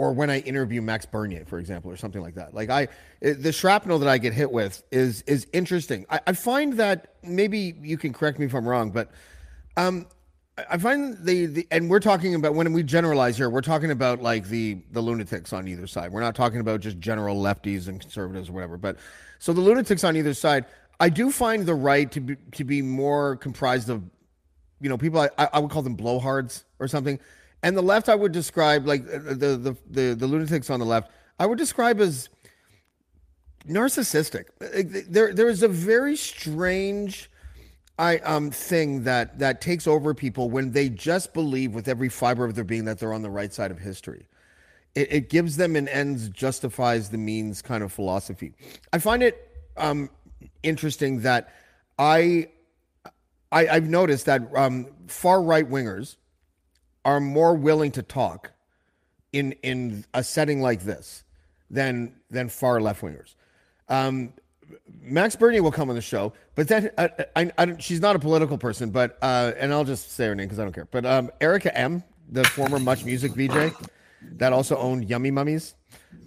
or 0.00 0.14
when 0.14 0.30
I 0.30 0.38
interview 0.40 0.80
Max 0.80 1.04
Bernier, 1.04 1.44
for 1.44 1.58
example, 1.58 1.90
or 1.90 1.96
something 1.98 2.22
like 2.22 2.36
that. 2.36 2.54
Like 2.54 2.70
I, 2.70 2.88
the 3.20 3.52
shrapnel 3.52 3.98
that 3.98 4.08
I 4.08 4.16
get 4.16 4.32
hit 4.32 4.50
with 4.50 4.82
is 4.90 5.20
is 5.26 5.46
interesting. 5.52 6.06
I, 6.08 6.20
I 6.28 6.32
find 6.32 6.72
that 6.78 7.16
maybe 7.22 7.74
you 7.82 7.98
can 7.98 8.14
correct 8.14 8.38
me 8.38 8.46
if 8.46 8.54
I'm 8.54 8.66
wrong, 8.66 8.92
but 8.92 9.10
um, 9.76 10.06
I 10.70 10.78
find 10.78 11.18
the, 11.22 11.44
the 11.44 11.66
and 11.70 11.90
we're 11.90 12.00
talking 12.00 12.34
about 12.34 12.54
when 12.54 12.72
we 12.72 12.82
generalize 12.82 13.36
here, 13.36 13.50
we're 13.50 13.60
talking 13.60 13.90
about 13.90 14.22
like 14.22 14.48
the 14.48 14.78
the 14.90 15.02
lunatics 15.02 15.52
on 15.52 15.68
either 15.68 15.86
side. 15.86 16.12
We're 16.12 16.22
not 16.22 16.34
talking 16.34 16.60
about 16.60 16.80
just 16.80 16.98
general 16.98 17.36
lefties 17.36 17.86
and 17.86 18.00
conservatives 18.00 18.48
or 18.48 18.54
whatever. 18.54 18.78
But 18.78 18.96
so 19.38 19.52
the 19.52 19.60
lunatics 19.60 20.02
on 20.02 20.16
either 20.16 20.32
side, 20.32 20.64
I 20.98 21.10
do 21.10 21.30
find 21.30 21.66
the 21.66 21.74
right 21.74 22.10
to 22.12 22.20
be 22.20 22.36
to 22.52 22.64
be 22.64 22.80
more 22.80 23.36
comprised 23.36 23.90
of, 23.90 24.02
you 24.80 24.88
know, 24.88 24.96
people 24.96 25.20
I, 25.20 25.48
I 25.52 25.58
would 25.58 25.70
call 25.70 25.82
them 25.82 25.98
blowhards 25.98 26.64
or 26.78 26.88
something, 26.88 27.20
and 27.62 27.76
the 27.76 27.82
left 27.82 28.08
I 28.08 28.14
would 28.14 28.32
describe 28.32 28.86
like 28.86 29.02
uh, 29.02 29.18
the 29.18 29.56
the 29.56 29.76
the, 29.90 30.14
the 30.14 30.26
lunatics 30.26 30.70
on 30.70 30.80
the 30.80 30.86
left 30.86 31.10
I 31.38 31.46
would 31.46 31.58
describe 31.58 32.00
as 32.00 32.28
narcissistic. 33.66 34.44
There 35.08 35.32
there 35.32 35.48
is 35.48 35.62
a 35.62 35.68
very 35.68 36.16
strange 36.16 37.30
I 37.98 38.18
um 38.18 38.50
thing 38.50 39.04
that 39.04 39.38
that 39.38 39.60
takes 39.60 39.86
over 39.86 40.14
people 40.14 40.50
when 40.50 40.72
they 40.72 40.88
just 40.88 41.34
believe 41.34 41.74
with 41.74 41.88
every 41.88 42.08
fiber 42.08 42.44
of 42.44 42.54
their 42.54 42.64
being 42.64 42.84
that 42.86 42.98
they're 42.98 43.12
on 43.12 43.22
the 43.22 43.30
right 43.30 43.52
side 43.52 43.70
of 43.70 43.78
history. 43.78 44.26
It, 44.94 45.12
it 45.12 45.30
gives 45.30 45.56
them 45.56 45.76
an 45.76 45.86
ends 45.88 46.28
justifies 46.28 47.10
the 47.10 47.18
means 47.18 47.62
kind 47.62 47.84
of 47.84 47.92
philosophy. 47.92 48.54
I 48.92 48.98
find 48.98 49.22
it 49.22 49.48
um 49.76 50.10
interesting 50.62 51.20
that 51.20 51.54
I, 51.98 52.48
I 53.52 53.68
I've 53.68 53.88
noticed 53.88 54.26
that 54.26 54.42
um, 54.54 54.86
far 55.06 55.42
right 55.42 55.68
wingers 55.68 56.16
are 57.04 57.20
more 57.20 57.54
willing 57.54 57.90
to 57.92 58.02
talk 58.02 58.52
in 59.32 59.52
in 59.62 60.04
a 60.14 60.22
setting 60.22 60.60
like 60.60 60.82
this 60.82 61.24
than 61.70 62.14
than 62.30 62.48
far 62.48 62.80
left 62.80 63.02
wingers. 63.02 63.34
Um, 63.88 64.32
Max 65.02 65.34
Bernier 65.34 65.62
will 65.62 65.72
come 65.72 65.88
on 65.88 65.96
the 65.96 66.02
show, 66.02 66.32
but 66.54 66.68
then 66.68 66.90
uh, 66.96 67.08
I, 67.34 67.50
I, 67.58 67.76
she's 67.78 68.00
not 68.00 68.16
a 68.16 68.18
political 68.18 68.58
person, 68.58 68.90
but 68.90 69.18
uh, 69.22 69.52
and 69.58 69.72
I'll 69.72 69.84
just 69.84 70.12
say 70.12 70.26
her 70.26 70.34
name 70.34 70.46
because 70.46 70.58
I 70.58 70.64
don't 70.64 70.72
care. 70.72 70.86
But 70.90 71.06
um, 71.06 71.30
Erica 71.40 71.76
M, 71.76 72.04
the 72.28 72.44
former 72.44 72.78
Much 72.78 73.04
Music 73.04 73.32
VJ, 73.32 73.74
that 74.36 74.52
also 74.52 74.76
owned 74.76 75.08
Yummy 75.08 75.30
Mummies. 75.30 75.74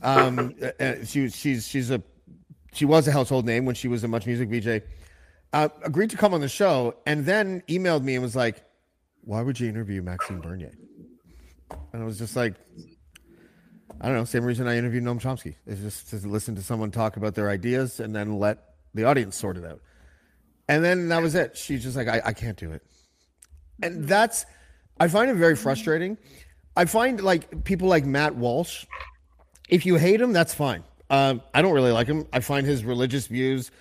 Um, 0.01 0.55
uh, 0.61 0.83
uh, 0.83 1.05
she 1.05 1.29
she's 1.29 1.67
she's 1.67 1.91
a 1.91 2.01
she 2.73 2.85
was 2.85 3.07
a 3.07 3.11
household 3.11 3.45
name 3.45 3.65
when 3.65 3.75
she 3.75 3.87
was 3.87 4.03
a 4.03 4.07
Much 4.07 4.25
Music 4.25 4.49
VJ. 4.49 4.83
Uh, 5.53 5.69
agreed 5.83 6.09
to 6.09 6.17
come 6.17 6.33
on 6.33 6.41
the 6.41 6.49
show, 6.49 6.95
and 7.05 7.25
then 7.25 7.61
emailed 7.69 8.03
me 8.03 8.15
and 8.15 8.23
was 8.23 8.35
like, 8.35 8.63
"Why 9.25 9.41
would 9.41 9.59
you 9.59 9.69
interview 9.69 10.01
Maxime 10.01 10.41
Bernier?" 10.41 10.73
And 11.91 12.01
I 12.01 12.05
was 12.05 12.17
just 12.17 12.35
like, 12.35 12.55
I 14.01 14.07
don't 14.07 14.15
know. 14.15 14.25
Same 14.25 14.43
reason 14.43 14.67
I 14.67 14.77
interviewed 14.77 15.03
Noam 15.03 15.21
Chomsky 15.21 15.55
is 15.65 15.79
just 15.79 16.09
to 16.09 16.27
listen 16.27 16.55
to 16.55 16.61
someone 16.61 16.91
talk 16.91 17.17
about 17.17 17.35
their 17.35 17.49
ideas 17.49 17.99
and 17.99 18.15
then 18.15 18.37
let 18.39 18.75
the 18.93 19.05
audience 19.05 19.35
sort 19.35 19.57
it 19.57 19.65
out. 19.65 19.81
And 20.67 20.83
then 20.83 21.09
that 21.09 21.21
was 21.21 21.35
it. 21.35 21.57
She's 21.57 21.83
just 21.83 21.95
like, 21.95 22.07
I, 22.07 22.21
I 22.25 22.33
can't 22.33 22.57
do 22.57 22.71
it. 22.71 22.83
And 23.81 24.07
that's, 24.07 24.45
I 24.99 25.07
find 25.07 25.29
it 25.29 25.35
very 25.35 25.55
frustrating. 25.55 26.17
I 26.75 26.85
find 26.85 27.21
like 27.21 27.63
people 27.63 27.87
like 27.87 28.05
Matt 28.05 28.35
Walsh, 28.35 28.85
if 29.69 29.85
you 29.85 29.95
hate 29.95 30.21
him, 30.21 30.33
that's 30.33 30.53
fine. 30.53 30.83
Uh, 31.09 31.35
I 31.53 31.61
don't 31.61 31.73
really 31.73 31.91
like 31.91 32.07
him. 32.07 32.27
I 32.33 32.39
find 32.39 32.65
his 32.65 32.83
religious 32.83 33.27
views 33.27 33.71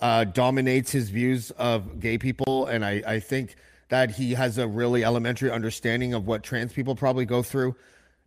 uh, 0.00 0.24
dominates 0.24 0.90
his 0.90 1.10
views 1.10 1.50
of 1.52 2.00
gay 2.00 2.18
people. 2.18 2.66
And 2.66 2.84
I, 2.84 3.02
I 3.06 3.20
think 3.20 3.56
that 3.90 4.12
he 4.12 4.32
has 4.32 4.58
a 4.58 4.66
really 4.66 5.04
elementary 5.04 5.50
understanding 5.50 6.14
of 6.14 6.26
what 6.26 6.42
trans 6.42 6.72
people 6.72 6.96
probably 6.96 7.24
go 7.24 7.42
through 7.42 7.76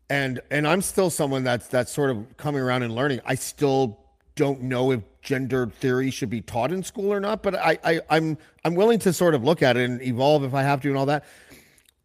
and 0.10 0.41
and 0.51 0.67
I'm 0.67 0.82
still 0.82 1.10
someone 1.10 1.43
that's 1.43 1.67
that's 1.67 1.91
sort 1.91 2.12
of 2.12 2.38
coming 2.38 2.62
around 2.62 2.84
and 2.84 2.93
learning. 2.96 3.22
I 3.25 3.36
still 3.36 4.00
don't 4.36 4.63
know 4.63 4.91
if 4.91 5.01
gender 5.22 5.67
theory 5.67 6.12
should 6.12 6.29
be 6.29 6.41
taught 6.41 6.72
in 6.72 6.84
school 6.84 7.13
or 7.13 7.20
not, 7.20 7.43
but 7.43 7.55
I, 7.55 7.79
I 7.84 8.01
I'm 8.10 8.38
I'm 8.63 8.75
willing 8.75 9.00
to 9.00 9.13
sort 9.13 9.34
of 9.36 9.43
look 9.43 9.62
at 9.62 9.77
it 9.77 9.89
and 9.89 10.01
evolve 10.01 10.43
if 10.43 10.53
I 10.53 10.63
have 10.63 10.82
to 10.82 10.89
and 10.89 10.98
all 10.98 11.05
that. 11.08 11.25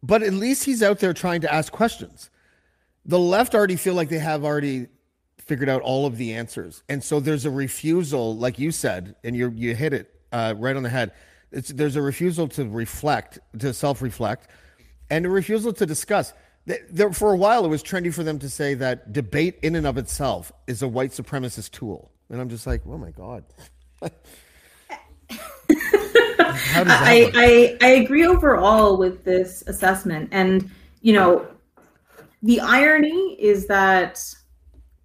But 0.01 0.23
at 0.23 0.33
least 0.33 0.63
he's 0.63 0.81
out 0.81 0.99
there 0.99 1.13
trying 1.13 1.41
to 1.41 1.53
ask 1.53 1.71
questions. 1.71 2.29
The 3.05 3.19
left 3.19 3.53
already 3.53 3.75
feel 3.75 3.95
like 3.95 4.09
they 4.09 4.19
have 4.19 4.45
already 4.45 4.87
figured 5.37 5.67
out 5.67 5.81
all 5.81 6.05
of 6.05 6.17
the 6.17 6.33
answers, 6.33 6.83
and 6.89 7.03
so 7.03 7.19
there's 7.19 7.45
a 7.45 7.51
refusal, 7.51 8.35
like 8.35 8.59
you 8.59 8.71
said, 8.71 9.15
and 9.23 9.35
you 9.35 9.51
you 9.55 9.75
hit 9.75 9.93
it 9.93 10.13
uh, 10.31 10.55
right 10.57 10.75
on 10.75 10.83
the 10.83 10.89
head. 10.89 11.11
It's, 11.51 11.69
there's 11.69 11.95
a 11.95 12.01
refusal 12.01 12.47
to 12.49 12.67
reflect, 12.67 13.39
to 13.59 13.73
self 13.73 14.01
reflect, 14.01 14.47
and 15.09 15.25
a 15.25 15.29
refusal 15.29 15.73
to 15.73 15.85
discuss 15.85 16.33
There, 16.91 17.11
for 17.11 17.31
a 17.33 17.37
while, 17.37 17.65
it 17.65 17.69
was 17.69 17.81
trendy 17.81 18.13
for 18.13 18.23
them 18.23 18.37
to 18.39 18.49
say 18.49 18.75
that 18.75 19.11
debate 19.11 19.57
in 19.63 19.75
and 19.75 19.87
of 19.87 19.97
itself 19.97 20.51
is 20.67 20.81
a 20.83 20.87
white 20.87 21.11
supremacist 21.11 21.71
tool, 21.71 22.11
and 22.29 22.39
I'm 22.39 22.49
just 22.49 22.67
like, 22.67 22.81
oh 22.85 22.97
my 22.97 23.11
god. 23.11 23.43
How 25.29 26.83
does 26.83 26.87
that 26.87 27.03
I. 27.03 27.31
I 27.35 27.77
I 27.81 27.87
agree 27.91 28.25
overall 28.25 28.97
with 28.97 29.23
this 29.23 29.63
assessment, 29.67 30.29
and 30.31 30.69
you 31.01 31.13
know, 31.13 31.47
the 32.43 32.59
irony 32.59 33.35
is 33.39 33.67
that 33.67 34.23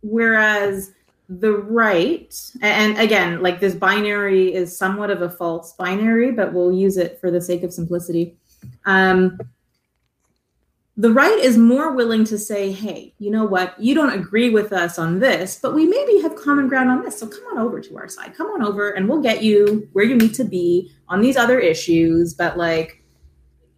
whereas 0.03 0.93
the 1.29 1.53
right, 1.53 2.35
and 2.61 2.99
again, 2.99 3.43
like 3.43 3.61
this 3.61 3.75
binary 3.75 4.53
is 4.53 4.77
somewhat 4.77 5.11
of 5.11 5.23
a 5.23 5.31
false 5.31 5.73
binary, 5.73 6.33
but 6.33 6.53
we'll 6.53 6.73
use 6.73 6.97
it 6.97 7.19
for 7.21 7.31
the 7.31 7.41
sake 7.41 7.63
of 7.63 7.73
simplicity. 7.73 8.37
Um, 8.85 9.39
the 10.97 11.11
right 11.11 11.39
is 11.39 11.59
more 11.59 11.93
willing 11.93 12.25
to 12.25 12.39
say, 12.39 12.71
hey, 12.71 13.15
you 13.19 13.31
know 13.31 13.45
what? 13.45 13.79
You 13.81 13.95
don't 13.95 14.13
agree 14.13 14.51
with 14.51 14.73
us 14.73 14.99
on 14.99 15.19
this, 15.19 15.59
but 15.61 15.75
we 15.75 15.87
maybe 15.87 16.21
have 16.21 16.37
common 16.37 16.69
ground 16.69 16.89
on 16.89 17.03
this. 17.03 17.19
So 17.19 17.27
come 17.27 17.45
on 17.51 17.59
over 17.59 17.81
to 17.81 17.97
our 17.97 18.09
side. 18.09 18.37
Come 18.37 18.47
on 18.49 18.63
over 18.63 18.91
and 18.91 19.09
we'll 19.09 19.21
get 19.21 19.43
you 19.43 19.89
where 19.93 20.05
you 20.05 20.15
need 20.15 20.35
to 20.35 20.45
be 20.45 20.93
on 21.09 21.21
these 21.21 21.37
other 21.37 21.59
issues. 21.59 22.33
But 22.33 22.57
like, 22.57 23.03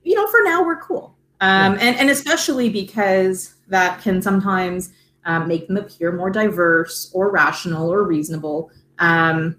you 0.03 0.15
know, 0.15 0.27
for 0.27 0.41
now 0.45 0.63
we're 0.63 0.81
cool. 0.81 1.17
Um, 1.41 1.75
and, 1.81 1.97
and 1.97 2.11
especially 2.11 2.69
because 2.69 3.55
that 3.69 4.03
can 4.03 4.21
sometimes 4.21 4.93
um, 5.27 5.49
make 5.49 5.67
them 5.67 5.77
appear 5.77 6.13
more 6.13 6.31
diverse 6.31 7.11
or 7.13 7.31
rational 7.31 7.93
or 7.93 8.05
reasonable. 8.05 8.71
Um, 8.99 9.57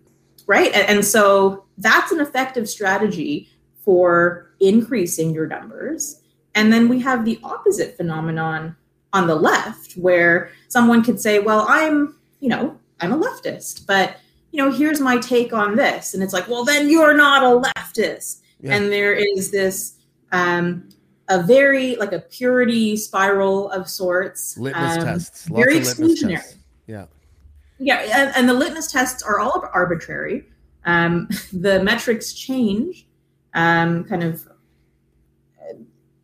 right. 0.48 0.74
And, 0.74 0.90
and 0.90 1.06
so 1.06 1.66
that's 1.78 2.12
an 2.12 2.22
effective 2.22 2.68
strategy 2.68 3.50
for 3.84 4.52
increasing 4.60 5.34
your 5.34 5.46
numbers. 5.46 6.22
And 6.56 6.74
then 6.74 6.90
we 6.90 7.00
have 7.02 7.24
the 7.24 7.40
opposite 7.44 7.96
phenomenon 7.96 8.76
on 9.14 9.28
the 9.28 9.36
left, 9.36 9.94
where 9.94 10.52
someone 10.70 11.04
could 11.04 11.20
say, 11.20 11.40
Well, 11.40 11.66
I'm, 11.70 12.16
you 12.40 12.50
know, 12.50 12.78
I'm 13.00 13.14
a 13.14 13.18
leftist, 13.18 13.86
but, 13.86 14.18
you 14.52 14.64
know, 14.64 14.72
here's 14.72 15.00
my 15.00 15.18
take 15.18 15.54
on 15.54 15.76
this. 15.76 16.14
And 16.14 16.24
it's 16.24 16.34
like, 16.34 16.48
Well, 16.48 16.66
then 16.66 16.90
you're 16.90 17.16
not 17.16 17.44
a 17.44 17.70
leftist. 17.70 18.42
Yeah. 18.60 18.76
And 18.76 18.92
there 18.92 19.14
is 19.14 19.52
this, 19.52 19.96
um, 20.32 20.90
a 21.30 21.44
very 21.44 21.96
like 21.98 22.14
a 22.14 22.20
purity 22.20 22.96
spiral 22.98 23.70
of 23.72 23.90
sorts. 23.90 24.58
litmus 24.58 24.98
um, 24.98 25.04
tests, 25.04 25.50
lots 25.50 25.64
very 25.64 25.78
of 25.78 25.84
exclusionary. 25.84 26.32
tests. 26.36 26.56
Yeah, 26.88 27.06
Yeah, 27.80 27.98
and, 28.16 28.34
and 28.36 28.50
the 28.50 28.54
litmus 28.54 28.92
tests 28.92 29.22
are 29.24 29.40
all 29.40 29.68
arbitrary. 29.74 30.46
Um, 30.86 31.28
the 31.54 31.84
metrics 31.84 32.34
change, 32.34 33.08
um, 33.54 34.04
kind 34.06 34.24
of. 34.24 34.48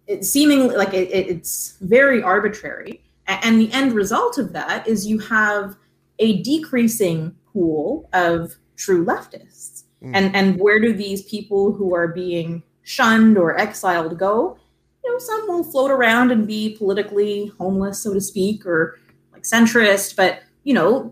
It 0.08 0.26
seemingly 0.26 0.76
like 0.76 0.94
it, 0.94 1.10
it- 1.12 1.28
it's 1.30 1.78
very 1.82 2.22
arbitrary, 2.22 3.02
and 3.28 3.60
the 3.60 3.72
end 3.72 3.94
result 3.94 4.38
of 4.38 4.52
that 4.54 4.88
is 4.88 5.08
you 5.08 5.18
have 5.20 5.76
a 6.20 6.42
decreasing 6.44 7.36
pool 7.52 8.10
of 8.14 8.56
true 8.76 9.06
leftists. 9.06 9.84
Mm. 10.04 10.12
And 10.14 10.36
and 10.36 10.60
where 10.60 10.80
do 10.80 10.94
these 10.94 11.24
people 11.24 11.72
who 11.72 11.96
are 11.96 12.10
being 12.10 12.64
shunned 12.84 13.38
or 13.38 13.58
exiled 13.58 14.18
go? 14.20 14.58
You 15.04 15.12
know, 15.12 15.20
some 15.20 15.48
will 15.48 15.64
float 15.64 15.92
around 15.92 16.32
and 16.32 16.48
be 16.48 16.76
politically 16.78 17.52
homeless, 17.60 18.02
so 18.02 18.14
to 18.14 18.22
speak, 18.22 18.66
or 18.66 18.98
like 19.34 19.44
centrist, 19.44 20.16
but 20.16 20.44
you 20.64 20.74
know, 20.74 21.12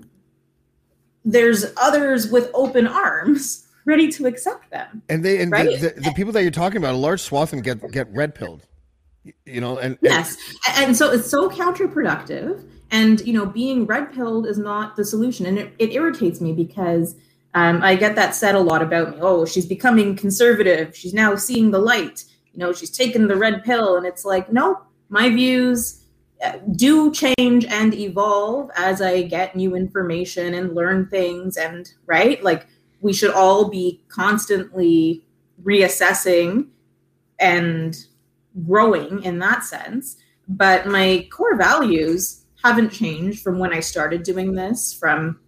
there's 1.26 1.66
others 1.78 2.32
with 2.32 2.50
open 2.54 2.88
arms 2.88 3.68
ready 3.86 4.12
to 4.12 4.26
accept 4.28 4.70
them. 4.72 5.02
and 5.10 5.24
they 5.26 5.42
and 5.42 5.52
Right. 5.52 5.80
the, 5.80 5.90
the, 5.90 6.02
the 6.02 6.12
people 6.16 6.32
that 6.34 6.42
you're 6.42 6.52
talking 6.52 6.78
about, 6.78 6.94
a 6.94 6.98
large 6.98 7.22
swath 7.22 7.52
of 7.54 7.62
them 7.64 7.80
get 7.80 7.92
get 7.92 8.12
red 8.14 8.34
pilled. 8.36 8.66
You 9.46 9.62
know, 9.62 9.78
and, 9.78 9.94
and 9.94 9.98
Yes. 10.02 10.36
And 10.78 10.96
so 10.98 11.12
it's 11.12 11.30
so 11.30 11.50
counterproductive. 11.50 12.64
And, 12.90 13.22
you 13.22 13.34
know, 13.34 13.46
being 13.46 13.86
red 13.86 14.12
pilled 14.14 14.48
is 14.48 14.58
not 14.58 14.96
the 14.96 15.06
solution. 15.06 15.46
And 15.46 15.60
it, 15.60 15.74
it 15.80 15.92
irritates 15.92 16.42
me 16.42 16.54
because 16.54 17.16
um, 17.54 17.84
I 17.84 17.96
get 17.96 18.16
that 18.16 18.34
said 18.36 18.56
a 18.56 18.60
lot 18.60 18.82
about 18.82 19.12
me. 19.12 19.18
Oh, 19.22 19.46
she's 19.46 19.66
becoming 19.66 20.16
conservative. 20.16 20.96
She's 20.96 21.14
now 21.14 21.36
seeing 21.36 21.70
the 21.72 21.80
light. 21.80 22.26
You 22.54 22.60
know, 22.60 22.74
she's 22.74 22.90
taken 22.90 23.28
the 23.28 23.36
red 23.36 23.64
pill. 23.64 23.98
And 23.98 24.06
it's 24.06 24.26
like, 24.26 24.52
no, 24.52 24.82
my 25.10 25.30
views 25.30 26.04
uh, 26.44 26.58
do 26.76 27.12
change 27.12 27.66
and 27.66 27.94
evolve 27.94 28.70
as 28.76 29.02
I 29.02 29.24
get 29.24 29.56
new 29.56 29.76
information 29.76 30.54
and 30.54 30.76
learn 30.76 31.08
things. 31.08 31.58
And, 31.58 31.92
right? 32.06 32.44
Like, 32.44 32.68
we 33.02 33.14
should 33.14 33.32
all 33.32 33.70
be 33.70 34.04
constantly 34.10 35.26
reassessing 35.64 36.68
and 37.40 37.98
growing 38.66 39.24
in 39.24 39.40
that 39.40 39.64
sense. 39.64 40.18
But 40.48 40.88
my 40.88 41.28
core 41.32 41.56
values 41.56 42.46
haven't 42.64 42.92
changed 42.92 43.42
from 43.42 43.58
when 43.58 43.74
I 43.74 43.80
started 43.80 44.24
doing 44.24 44.54
this, 44.54 44.94
from 44.94 45.40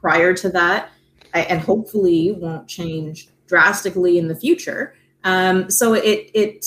prior 0.00 0.34
to 0.34 0.48
that, 0.50 0.90
I, 1.34 1.42
and 1.42 1.60
hopefully 1.60 2.32
won't 2.32 2.68
change 2.68 3.28
drastically 3.46 4.18
in 4.18 4.28
the 4.28 4.34
future. 4.34 4.94
Um, 5.28 5.70
so 5.70 5.92
it 5.92 6.30
it 6.32 6.64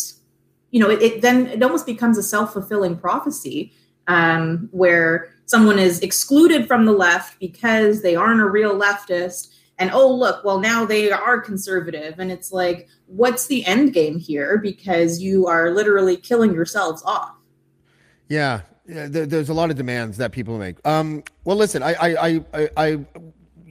you 0.69 0.79
know 0.79 0.89
it, 0.89 1.01
it 1.01 1.21
then 1.23 1.47
it 1.47 1.63
almost 1.63 1.87
becomes 1.87 2.15
a 2.19 2.23
self 2.23 2.53
fulfilling 2.53 2.95
prophecy 2.95 3.73
um, 4.07 4.69
where 4.71 5.33
someone 5.47 5.79
is 5.79 5.99
excluded 6.01 6.67
from 6.67 6.85
the 6.85 6.91
left 6.91 7.39
because 7.39 8.03
they 8.03 8.15
aren't 8.15 8.39
a 8.39 8.45
real 8.45 8.79
leftist. 8.79 9.47
And 9.79 9.89
oh 9.91 10.13
look, 10.13 10.45
well 10.45 10.59
now 10.59 10.85
they 10.85 11.11
are 11.11 11.41
conservative, 11.41 12.19
and 12.19 12.31
it's 12.31 12.51
like, 12.51 12.87
what's 13.07 13.47
the 13.47 13.65
end 13.65 13.93
game 13.93 14.19
here? 14.19 14.59
Because 14.59 15.19
you 15.19 15.47
are 15.47 15.71
literally 15.71 16.15
killing 16.15 16.53
yourselves 16.53 17.01
off. 17.03 17.33
Yeah, 18.27 18.61
yeah 18.87 19.07
there, 19.07 19.25
there's 19.25 19.49
a 19.49 19.55
lot 19.55 19.71
of 19.71 19.75
demands 19.75 20.17
that 20.17 20.33
people 20.33 20.59
make. 20.59 20.77
Um, 20.85 21.23
well, 21.45 21.57
listen, 21.57 21.81
I, 21.81 21.93
I, 21.93 22.45
I, 22.53 22.69
I 22.77 23.05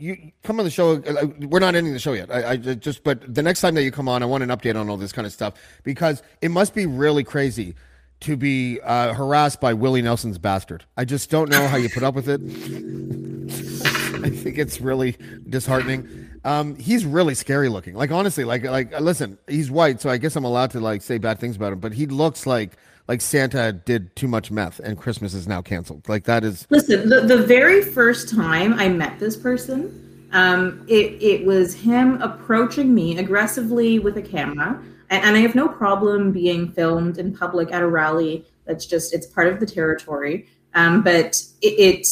you 0.00 0.32
come 0.42 0.58
on 0.58 0.64
the 0.64 0.70
show. 0.70 0.96
uh, 1.02 1.26
We're 1.40 1.60
not 1.60 1.74
ending 1.74 1.92
the 1.92 1.98
show 1.98 2.12
yet. 2.12 2.30
I, 2.30 2.52
I 2.52 2.56
just, 2.56 3.04
but 3.04 3.32
the 3.32 3.42
next 3.42 3.60
time 3.60 3.74
that 3.74 3.82
you 3.82 3.90
come 3.92 4.08
on, 4.08 4.22
I 4.22 4.26
want 4.26 4.42
an 4.42 4.48
update 4.48 4.78
on 4.78 4.88
all 4.88 4.96
this 4.96 5.12
kind 5.12 5.26
of 5.26 5.32
stuff 5.32 5.54
because 5.84 6.22
it 6.40 6.50
must 6.50 6.74
be 6.74 6.86
really 6.86 7.24
crazy 7.24 7.74
to 8.20 8.36
be 8.36 8.80
uh, 8.82 9.14
harassed 9.14 9.60
by 9.60 9.72
Willie 9.72 10.02
Nelson's 10.02 10.38
bastard. 10.38 10.84
I 10.96 11.04
just 11.04 11.30
don't 11.30 11.48
know 11.50 11.66
how 11.68 11.76
you 11.76 11.88
put 11.88 12.02
up 12.02 12.14
with 12.14 12.28
it. 12.28 12.40
I 14.24 14.30
think 14.30 14.58
it's 14.58 14.80
really 14.80 15.16
disheartening. 15.48 16.28
Um, 16.44 16.76
he's 16.76 17.04
really 17.06 17.34
scary 17.34 17.68
looking. 17.68 17.94
Like 17.94 18.10
honestly, 18.10 18.44
like 18.44 18.64
like 18.64 18.98
listen, 19.00 19.38
he's 19.48 19.70
white, 19.70 20.00
so 20.00 20.10
I 20.10 20.18
guess 20.18 20.36
I'm 20.36 20.44
allowed 20.44 20.70
to 20.72 20.80
like 20.80 21.02
say 21.02 21.18
bad 21.18 21.38
things 21.38 21.56
about 21.56 21.72
him. 21.72 21.80
But 21.80 21.92
he 21.94 22.06
looks 22.06 22.46
like 22.46 22.76
like 23.10 23.20
Santa 23.20 23.72
did 23.72 24.14
too 24.14 24.28
much 24.28 24.52
meth 24.52 24.78
and 24.78 24.96
Christmas 24.96 25.34
is 25.34 25.48
now 25.48 25.60
canceled. 25.60 26.08
Like 26.08 26.22
that 26.24 26.44
is 26.44 26.64
Listen, 26.70 27.08
the, 27.08 27.22
the 27.22 27.38
very 27.38 27.82
first 27.82 28.28
time 28.28 28.74
I 28.74 28.88
met 28.88 29.18
this 29.18 29.36
person, 29.36 30.28
um, 30.30 30.86
it, 30.88 31.20
it 31.20 31.44
was 31.44 31.74
him 31.74 32.22
approaching 32.22 32.94
me 32.94 33.18
aggressively 33.18 33.98
with 33.98 34.16
a 34.16 34.22
camera. 34.22 34.80
And, 35.10 35.24
and 35.24 35.36
I 35.36 35.40
have 35.40 35.56
no 35.56 35.66
problem 35.66 36.30
being 36.30 36.70
filmed 36.70 37.18
in 37.18 37.36
public 37.36 37.72
at 37.72 37.82
a 37.82 37.88
rally. 37.88 38.46
That's 38.64 38.86
just, 38.86 39.12
it's 39.12 39.26
part 39.26 39.48
of 39.48 39.58
the 39.58 39.66
territory. 39.66 40.46
Um, 40.74 41.02
but 41.02 41.42
it, 41.62 41.66
it, 41.66 42.06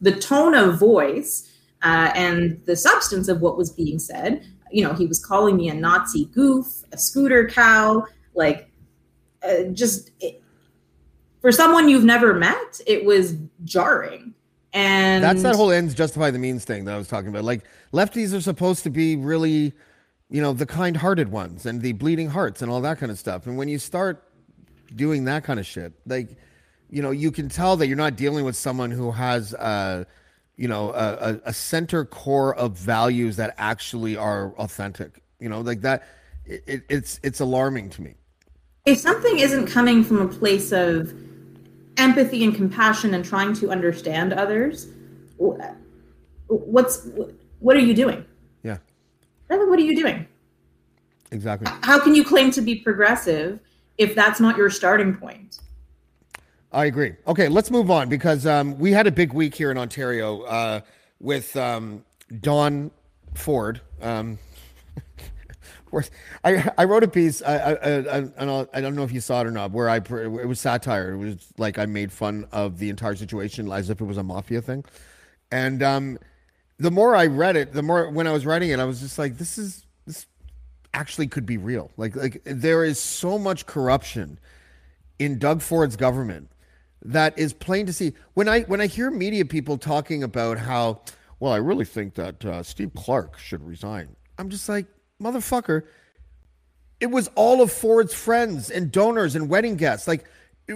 the 0.00 0.12
tone 0.12 0.54
of 0.54 0.78
voice 0.78 1.52
uh, 1.82 2.12
and 2.14 2.58
the 2.64 2.76
substance 2.76 3.28
of 3.28 3.42
what 3.42 3.58
was 3.58 3.70
being 3.70 3.98
said, 3.98 4.46
you 4.72 4.82
know, 4.82 4.94
he 4.94 5.04
was 5.04 5.22
calling 5.22 5.58
me 5.58 5.68
a 5.68 5.74
Nazi 5.74 6.24
goof, 6.32 6.66
a 6.92 6.96
scooter 6.96 7.46
cow, 7.46 8.06
like 8.34 8.69
uh, 9.42 9.64
just 9.72 10.10
it, 10.20 10.42
for 11.40 11.52
someone 11.52 11.88
you've 11.88 12.04
never 12.04 12.34
met, 12.34 12.80
it 12.86 13.04
was 13.04 13.36
jarring. 13.64 14.34
And 14.72 15.24
that's 15.24 15.42
that 15.42 15.56
whole 15.56 15.72
ends 15.72 15.94
justify 15.94 16.30
the 16.30 16.38
means 16.38 16.64
thing 16.64 16.84
that 16.84 16.94
I 16.94 16.98
was 16.98 17.08
talking 17.08 17.28
about. 17.28 17.44
Like 17.44 17.64
lefties 17.92 18.36
are 18.36 18.40
supposed 18.40 18.84
to 18.84 18.90
be 18.90 19.16
really, 19.16 19.72
you 20.28 20.40
know, 20.40 20.52
the 20.52 20.66
kind-hearted 20.66 21.32
ones 21.32 21.66
and 21.66 21.82
the 21.82 21.92
bleeding 21.92 22.28
hearts 22.28 22.62
and 22.62 22.70
all 22.70 22.80
that 22.82 22.98
kind 22.98 23.10
of 23.10 23.18
stuff. 23.18 23.46
And 23.46 23.56
when 23.58 23.68
you 23.68 23.78
start 23.78 24.22
doing 24.94 25.24
that 25.24 25.42
kind 25.42 25.58
of 25.58 25.66
shit, 25.66 25.92
like, 26.06 26.36
you 26.88 27.02
know, 27.02 27.10
you 27.10 27.32
can 27.32 27.48
tell 27.48 27.76
that 27.78 27.88
you're 27.88 27.96
not 27.96 28.16
dealing 28.16 28.44
with 28.44 28.54
someone 28.54 28.90
who 28.90 29.10
has, 29.10 29.54
uh, 29.54 30.04
you 30.56 30.68
know, 30.68 30.90
a, 30.92 31.40
a, 31.44 31.52
center 31.52 32.04
core 32.04 32.54
of 32.54 32.76
values 32.76 33.36
that 33.36 33.54
actually 33.56 34.16
are 34.16 34.52
authentic. 34.58 35.22
You 35.38 35.48
know, 35.48 35.62
like 35.62 35.80
that. 35.80 36.06
It, 36.44 36.82
it's 36.88 37.20
it's 37.22 37.40
alarming 37.40 37.90
to 37.90 38.02
me. 38.02 38.14
If 38.84 38.98
something 38.98 39.38
isn't 39.38 39.66
coming 39.66 40.02
from 40.02 40.20
a 40.20 40.28
place 40.28 40.72
of 40.72 41.12
empathy 41.96 42.44
and 42.44 42.54
compassion 42.54 43.14
and 43.14 43.24
trying 43.24 43.54
to 43.54 43.70
understand 43.70 44.32
others, 44.32 44.88
what's 46.46 47.08
what 47.58 47.76
are 47.76 47.80
you 47.80 47.94
doing? 47.94 48.24
Yeah, 48.62 48.78
what 49.48 49.78
are 49.78 49.82
you 49.82 49.96
doing? 49.96 50.26
exactly. 51.32 51.70
How 51.82 52.00
can 52.00 52.14
you 52.14 52.24
claim 52.24 52.50
to 52.52 52.60
be 52.60 52.76
progressive 52.76 53.60
if 53.98 54.14
that's 54.14 54.40
not 54.40 54.56
your 54.56 54.70
starting 54.70 55.14
point? 55.14 55.60
I 56.72 56.86
agree. 56.86 57.14
Okay, 57.26 57.48
let's 57.48 57.70
move 57.70 57.90
on 57.90 58.08
because 58.08 58.46
um, 58.46 58.78
we 58.78 58.92
had 58.92 59.06
a 59.06 59.12
big 59.12 59.32
week 59.32 59.54
here 59.54 59.70
in 59.70 59.78
Ontario 59.78 60.42
uh, 60.42 60.80
with 61.18 61.56
um, 61.56 62.04
Don 62.40 62.90
Ford. 63.34 63.80
Um, 64.00 64.38
I 66.44 66.70
I 66.78 66.84
wrote 66.84 67.04
a 67.04 67.08
piece. 67.08 67.42
I 67.42 67.56
I, 67.56 68.18
I, 68.18 68.66
I 68.72 68.80
don't 68.80 68.94
know 68.94 69.04
if 69.04 69.12
you 69.12 69.20
saw 69.20 69.40
it 69.40 69.46
or 69.46 69.50
not. 69.50 69.72
Where 69.72 69.88
I 69.88 69.96
it 69.96 70.48
was 70.48 70.60
satire. 70.60 71.12
It 71.12 71.16
was 71.16 71.52
like 71.58 71.78
I 71.78 71.86
made 71.86 72.12
fun 72.12 72.46
of 72.52 72.78
the 72.78 72.90
entire 72.90 73.16
situation 73.16 73.70
as 73.70 73.90
if 73.90 74.00
it 74.00 74.04
was 74.04 74.16
a 74.16 74.22
mafia 74.22 74.60
thing. 74.62 74.84
And 75.52 75.82
um, 75.82 76.18
the 76.78 76.90
more 76.90 77.14
I 77.14 77.26
read 77.26 77.56
it, 77.56 77.72
the 77.72 77.82
more 77.82 78.08
when 78.10 78.26
I 78.26 78.32
was 78.32 78.46
writing 78.46 78.70
it, 78.70 78.78
I 78.78 78.84
was 78.84 79.00
just 79.00 79.18
like, 79.18 79.36
this 79.38 79.58
is 79.58 79.86
this 80.06 80.26
actually 80.94 81.26
could 81.26 81.46
be 81.46 81.58
real. 81.58 81.90
Like 81.96 82.16
like 82.16 82.42
there 82.44 82.84
is 82.84 83.00
so 83.00 83.38
much 83.38 83.66
corruption 83.66 84.38
in 85.18 85.38
Doug 85.38 85.60
Ford's 85.60 85.96
government 85.96 86.50
that 87.02 87.38
is 87.38 87.52
plain 87.52 87.86
to 87.86 87.92
see. 87.92 88.12
When 88.34 88.48
I 88.48 88.62
when 88.62 88.80
I 88.80 88.86
hear 88.86 89.10
media 89.10 89.44
people 89.44 89.78
talking 89.78 90.22
about 90.22 90.58
how, 90.58 91.02
well, 91.38 91.52
I 91.52 91.58
really 91.58 91.84
think 91.84 92.14
that 92.14 92.44
uh, 92.44 92.62
Steve 92.62 92.92
Clark 92.94 93.38
should 93.38 93.66
resign. 93.66 94.16
I'm 94.38 94.48
just 94.48 94.68
like, 94.68 94.86
motherfucker. 95.20 95.84
It 97.00 97.06
was 97.06 97.30
all 97.34 97.62
of 97.62 97.72
Ford's 97.72 98.14
friends 98.14 98.70
and 98.70 98.90
donors 98.90 99.34
and 99.34 99.48
wedding 99.48 99.76
guests. 99.76 100.06
Like, 100.06 100.24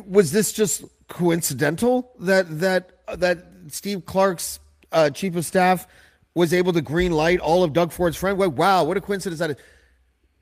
was 0.07 0.33
this 0.33 0.52
just 0.52 0.85
coincidental 1.09 2.12
that 2.20 2.61
that 2.61 2.90
that 3.18 3.46
Steve 3.68 4.07
Clark's 4.07 4.59
uh, 4.92 5.11
chief 5.11 5.37
of 5.37 5.44
staff 5.44 5.87
was 6.35 6.52
able 6.52 6.72
to 6.72 6.80
green 6.80 7.12
light 7.12 7.40
all 7.40 7.62
of 7.62 7.72
Doug 7.72 7.92
Ford's 7.92 8.16
friends? 8.16 8.38
Wow, 8.38 8.85
what 8.85 8.96
a 8.96 9.00
coincidence 9.00 9.38
that 9.40 9.50
is! 9.50 9.57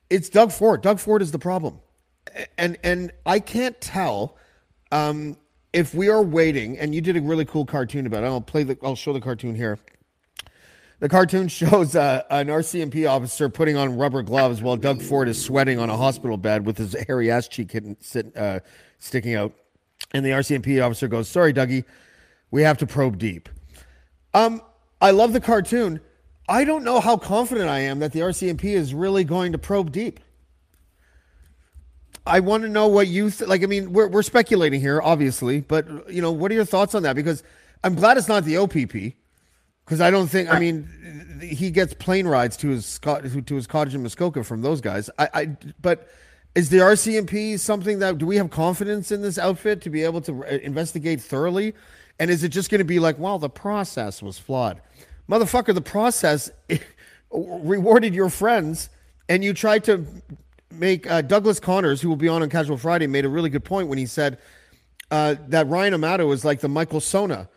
It's 0.08 0.28
Doug 0.28 0.52
Ford. 0.52 0.82
Doug 0.82 1.00
Ford 1.00 1.22
is 1.22 1.32
the 1.32 1.38
problem, 1.38 1.80
and 2.58 2.78
and 2.84 3.12
I 3.26 3.40
can't 3.40 3.80
tell 3.80 4.36
um, 4.90 5.36
if 5.72 5.94
we 5.94 6.08
are 6.08 6.22
waiting. 6.22 6.78
And 6.78 6.94
you 6.94 7.00
did 7.00 7.16
a 7.16 7.20
really 7.20 7.44
cool 7.44 7.66
cartoon 7.66 8.06
about 8.06 8.22
it. 8.22 8.26
I'll 8.26 8.40
play 8.40 8.62
the. 8.62 8.78
I'll 8.82 8.96
show 8.96 9.12
the 9.12 9.20
cartoon 9.20 9.54
here. 9.54 9.78
The 11.02 11.08
cartoon 11.08 11.48
shows 11.48 11.96
uh, 11.96 12.22
an 12.30 12.46
RCMP 12.46 13.10
officer 13.10 13.48
putting 13.48 13.76
on 13.76 13.98
rubber 13.98 14.22
gloves 14.22 14.62
while 14.62 14.76
Doug 14.76 15.02
Ford 15.02 15.28
is 15.28 15.44
sweating 15.44 15.80
on 15.80 15.90
a 15.90 15.96
hospital 15.96 16.36
bed 16.36 16.64
with 16.64 16.78
his 16.78 16.94
hairy 17.08 17.28
ass 17.28 17.48
cheek 17.48 17.72
hitting, 17.72 17.96
sit, 17.98 18.36
uh, 18.36 18.60
sticking 19.00 19.34
out. 19.34 19.52
And 20.14 20.24
the 20.24 20.30
RCMP 20.30 20.80
officer 20.80 21.08
goes, 21.08 21.28
Sorry, 21.28 21.52
Dougie, 21.52 21.84
we 22.52 22.62
have 22.62 22.78
to 22.78 22.86
probe 22.86 23.18
deep. 23.18 23.48
Um, 24.32 24.62
I 25.00 25.10
love 25.10 25.32
the 25.32 25.40
cartoon. 25.40 26.00
I 26.48 26.62
don't 26.62 26.84
know 26.84 27.00
how 27.00 27.16
confident 27.16 27.68
I 27.68 27.80
am 27.80 27.98
that 27.98 28.12
the 28.12 28.20
RCMP 28.20 28.66
is 28.66 28.94
really 28.94 29.24
going 29.24 29.50
to 29.50 29.58
probe 29.58 29.90
deep. 29.90 30.20
I 32.24 32.38
want 32.38 32.62
to 32.62 32.68
know 32.68 32.86
what 32.86 33.08
you 33.08 33.28
th- 33.28 33.48
like. 33.48 33.64
I 33.64 33.66
mean, 33.66 33.92
we're, 33.92 34.06
we're 34.06 34.22
speculating 34.22 34.80
here, 34.80 35.02
obviously, 35.02 35.62
but 35.62 36.08
you 36.08 36.22
know, 36.22 36.30
what 36.30 36.52
are 36.52 36.54
your 36.54 36.64
thoughts 36.64 36.94
on 36.94 37.02
that? 37.02 37.16
Because 37.16 37.42
I'm 37.82 37.96
glad 37.96 38.18
it's 38.18 38.28
not 38.28 38.44
the 38.44 38.58
OPP 38.58 39.16
because 39.84 40.00
I 40.00 40.10
don't 40.10 40.28
think. 40.28 40.52
I 40.52 40.58
mean, 40.58 40.88
he 41.42 41.70
gets 41.70 41.94
plane 41.94 42.26
rides 42.26 42.56
to 42.58 42.68
his 42.68 42.98
to 42.98 43.54
his 43.54 43.66
cottage 43.66 43.94
in 43.94 44.02
Muskoka 44.02 44.44
from 44.44 44.62
those 44.62 44.80
guys. 44.80 45.10
I, 45.18 45.28
I 45.34 45.56
but 45.80 46.08
is 46.54 46.68
the 46.68 46.78
RCMP 46.78 47.58
something 47.58 47.98
that 48.00 48.18
do 48.18 48.26
we 48.26 48.36
have 48.36 48.50
confidence 48.50 49.10
in 49.10 49.22
this 49.22 49.38
outfit 49.38 49.80
to 49.82 49.90
be 49.90 50.02
able 50.04 50.20
to 50.22 50.42
investigate 50.64 51.20
thoroughly? 51.20 51.74
And 52.18 52.30
is 52.30 52.44
it 52.44 52.50
just 52.50 52.70
going 52.70 52.80
to 52.80 52.84
be 52.84 52.98
like, 52.98 53.18
well, 53.18 53.38
the 53.38 53.48
process 53.48 54.22
was 54.22 54.38
flawed, 54.38 54.80
motherfucker? 55.28 55.74
The 55.74 55.80
process 55.80 56.50
rewarded 57.32 58.14
your 58.14 58.28
friends, 58.28 58.90
and 59.28 59.42
you 59.42 59.54
tried 59.54 59.84
to 59.84 60.04
make 60.70 61.10
uh, 61.10 61.22
Douglas 61.22 61.58
Connors, 61.58 62.00
who 62.00 62.08
will 62.08 62.16
be 62.16 62.28
on 62.28 62.42
on 62.42 62.50
Casual 62.50 62.76
Friday, 62.76 63.06
made 63.06 63.24
a 63.24 63.28
really 63.28 63.50
good 63.50 63.64
point 63.64 63.88
when 63.88 63.98
he 63.98 64.06
said 64.06 64.38
uh, 65.10 65.36
that 65.48 65.66
Ryan 65.68 65.94
Amato 65.94 66.30
is 66.32 66.44
like 66.44 66.60
the 66.60 66.68
Michael 66.68 67.00
Sona 67.00 67.48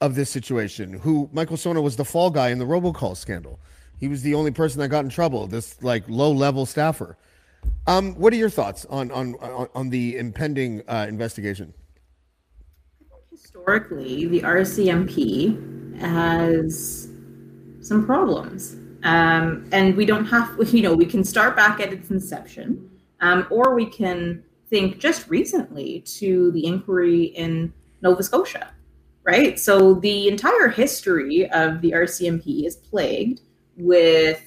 of 0.00 0.14
this 0.14 0.30
situation. 0.30 0.94
Who 0.94 1.28
Michael 1.32 1.56
Sona 1.56 1.80
was 1.80 1.96
the 1.96 2.04
fall 2.04 2.30
guy 2.30 2.50
in 2.50 2.58
the 2.58 2.64
robocall 2.64 3.16
scandal. 3.16 3.58
He 3.98 4.08
was 4.08 4.22
the 4.22 4.34
only 4.34 4.52
person 4.52 4.80
that 4.80 4.88
got 4.88 5.04
in 5.04 5.10
trouble. 5.10 5.46
This 5.46 5.82
like 5.82 6.04
low 6.08 6.30
level 6.30 6.66
staffer. 6.66 7.16
Um, 7.86 8.14
what 8.14 8.32
are 8.32 8.36
your 8.36 8.50
thoughts 8.50 8.84
on 8.86 9.10
on 9.10 9.34
on, 9.74 9.90
the 9.90 10.16
impending 10.16 10.82
uh, 10.86 11.06
investigation? 11.08 11.74
Historically, 13.30 14.26
the 14.26 14.40
RCMP 14.42 15.98
has 15.98 17.08
some 17.80 18.06
problems, 18.06 18.76
um, 19.02 19.68
and 19.72 19.96
we 19.96 20.06
don't 20.06 20.26
have. 20.26 20.56
You 20.72 20.82
know, 20.82 20.94
we 20.94 21.06
can 21.06 21.24
start 21.24 21.56
back 21.56 21.80
at 21.80 21.92
its 21.92 22.10
inception, 22.10 22.88
um, 23.20 23.46
or 23.50 23.74
we 23.74 23.86
can 23.86 24.44
think 24.68 24.98
just 24.98 25.28
recently 25.28 26.00
to 26.18 26.52
the 26.52 26.66
inquiry 26.66 27.24
in 27.24 27.72
Nova 28.02 28.22
Scotia 28.22 28.72
right? 29.28 29.58
So 29.58 29.92
the 29.92 30.26
entire 30.26 30.68
history 30.68 31.50
of 31.50 31.82
the 31.82 31.90
RCMP 31.90 32.64
is 32.64 32.76
plagued 32.76 33.42
with. 33.76 34.42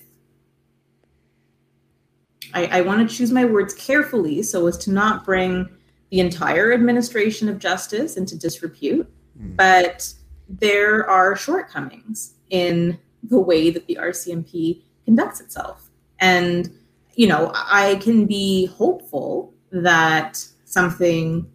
I, 2.55 2.79
I 2.79 2.81
want 2.81 3.07
to 3.07 3.15
choose 3.15 3.31
my 3.31 3.45
words 3.45 3.75
carefully 3.75 4.41
so 4.41 4.65
as 4.65 4.77
to 4.79 4.91
not 4.91 5.23
bring 5.23 5.69
the 6.09 6.19
entire 6.19 6.73
administration 6.73 7.47
of 7.47 7.59
justice 7.59 8.17
into 8.17 8.35
disrepute, 8.35 9.07
mm. 9.39 9.55
but 9.55 10.11
there 10.49 11.07
are 11.07 11.35
shortcomings 11.35 12.33
in 12.49 12.97
the 13.23 13.39
way 13.39 13.69
that 13.69 13.85
the 13.85 13.99
RCMP 14.01 14.81
conducts 15.05 15.39
itself. 15.41 15.91
And, 16.19 16.75
you 17.13 17.27
know, 17.27 17.51
I 17.53 17.99
can 18.01 18.25
be 18.25 18.65
hopeful 18.65 19.53
that 19.71 20.43
something 20.65 21.49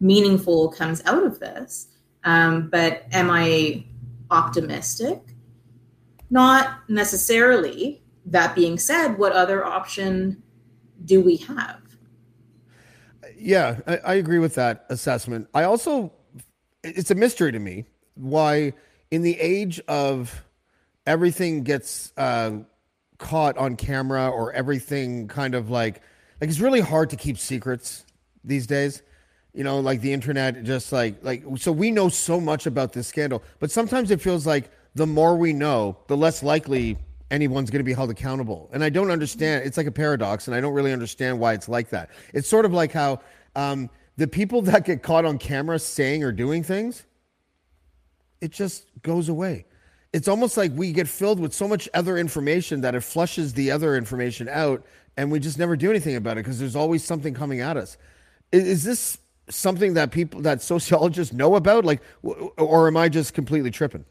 meaningful 0.00 0.70
comes 0.72 1.00
out 1.06 1.22
of 1.24 1.38
this. 1.38 1.86
Um, 2.24 2.68
but 2.68 3.04
am 3.12 3.30
I 3.30 3.84
optimistic? 4.30 5.20
Not 6.30 6.88
necessarily. 6.88 8.02
That 8.26 8.54
being 8.54 8.78
said, 8.78 9.18
what 9.18 9.32
other 9.32 9.64
option 9.64 10.42
do 11.04 11.20
we 11.20 11.36
have? 11.38 11.80
Yeah, 13.36 13.80
I, 13.86 13.96
I 13.98 14.14
agree 14.14 14.38
with 14.38 14.54
that 14.54 14.86
assessment. 14.88 15.48
I 15.52 15.64
also, 15.64 16.12
it's 16.84 17.10
a 17.10 17.16
mystery 17.16 17.50
to 17.50 17.58
me 17.58 17.84
why, 18.14 18.74
in 19.10 19.22
the 19.22 19.38
age 19.40 19.80
of 19.88 20.44
everything 21.06 21.64
gets 21.64 22.12
uh, 22.16 22.58
caught 23.18 23.58
on 23.58 23.76
camera 23.76 24.28
or 24.28 24.52
everything 24.52 25.26
kind 25.26 25.54
of 25.54 25.70
like, 25.70 26.00
like 26.40 26.48
it's 26.48 26.60
really 26.60 26.80
hard 26.80 27.10
to 27.10 27.16
keep 27.16 27.38
secrets 27.38 28.06
these 28.44 28.66
days 28.66 29.02
you 29.54 29.64
know 29.64 29.80
like 29.80 30.00
the 30.00 30.12
internet 30.12 30.62
just 30.64 30.92
like 30.92 31.16
like 31.22 31.44
so 31.56 31.70
we 31.70 31.90
know 31.90 32.08
so 32.08 32.40
much 32.40 32.66
about 32.66 32.92
this 32.92 33.06
scandal 33.06 33.42
but 33.58 33.70
sometimes 33.70 34.10
it 34.10 34.20
feels 34.20 34.46
like 34.46 34.70
the 34.94 35.06
more 35.06 35.36
we 35.36 35.52
know 35.52 35.96
the 36.08 36.16
less 36.16 36.42
likely 36.42 36.96
anyone's 37.30 37.70
going 37.70 37.80
to 37.80 37.84
be 37.84 37.94
held 37.94 38.10
accountable. 38.10 38.68
And 38.72 38.84
i 38.84 38.90
don't 38.90 39.10
understand 39.10 39.64
it's 39.64 39.76
like 39.76 39.86
a 39.86 39.92
paradox 39.92 40.46
and 40.46 40.54
i 40.54 40.60
don't 40.60 40.74
really 40.74 40.92
understand 40.92 41.40
why 41.40 41.54
it's 41.54 41.68
like 41.68 41.90
that. 41.90 42.10
It's 42.32 42.48
sort 42.48 42.64
of 42.64 42.72
like 42.72 42.92
how 42.92 43.20
um, 43.56 43.90
the 44.16 44.28
people 44.28 44.62
that 44.70 44.84
get 44.84 45.02
caught 45.02 45.24
on 45.24 45.38
camera 45.38 45.78
saying 45.78 46.22
or 46.22 46.32
doing 46.32 46.62
things 46.62 47.04
it 48.40 48.50
just 48.50 48.86
goes 49.02 49.28
away. 49.28 49.66
It's 50.12 50.26
almost 50.26 50.56
like 50.56 50.72
we 50.74 50.92
get 50.92 51.08
filled 51.08 51.38
with 51.38 51.54
so 51.54 51.68
much 51.68 51.88
other 51.94 52.18
information 52.18 52.80
that 52.82 52.94
it 52.94 53.00
flushes 53.00 53.54
the 53.54 53.70
other 53.70 53.96
information 53.96 54.48
out 54.48 54.84
and 55.16 55.30
we 55.30 55.38
just 55.38 55.58
never 55.58 55.76
do 55.76 55.90
anything 55.90 56.16
about 56.16 56.32
it 56.38 56.44
because 56.44 56.58
there's 56.58 56.76
always 56.76 57.04
something 57.04 57.34
coming 57.34 57.60
at 57.60 57.76
us. 57.76 57.96
Is, 58.50 58.64
is 58.64 58.84
this 58.84 59.18
something 59.48 59.94
that 59.94 60.10
people 60.10 60.40
that 60.42 60.62
sociologists 60.62 61.32
know 61.32 61.54
about? 61.56 61.84
Like 61.84 62.02
or 62.22 62.88
am 62.88 62.96
i 62.96 63.08
just 63.08 63.34
completely 63.34 63.70
tripping? 63.70 64.04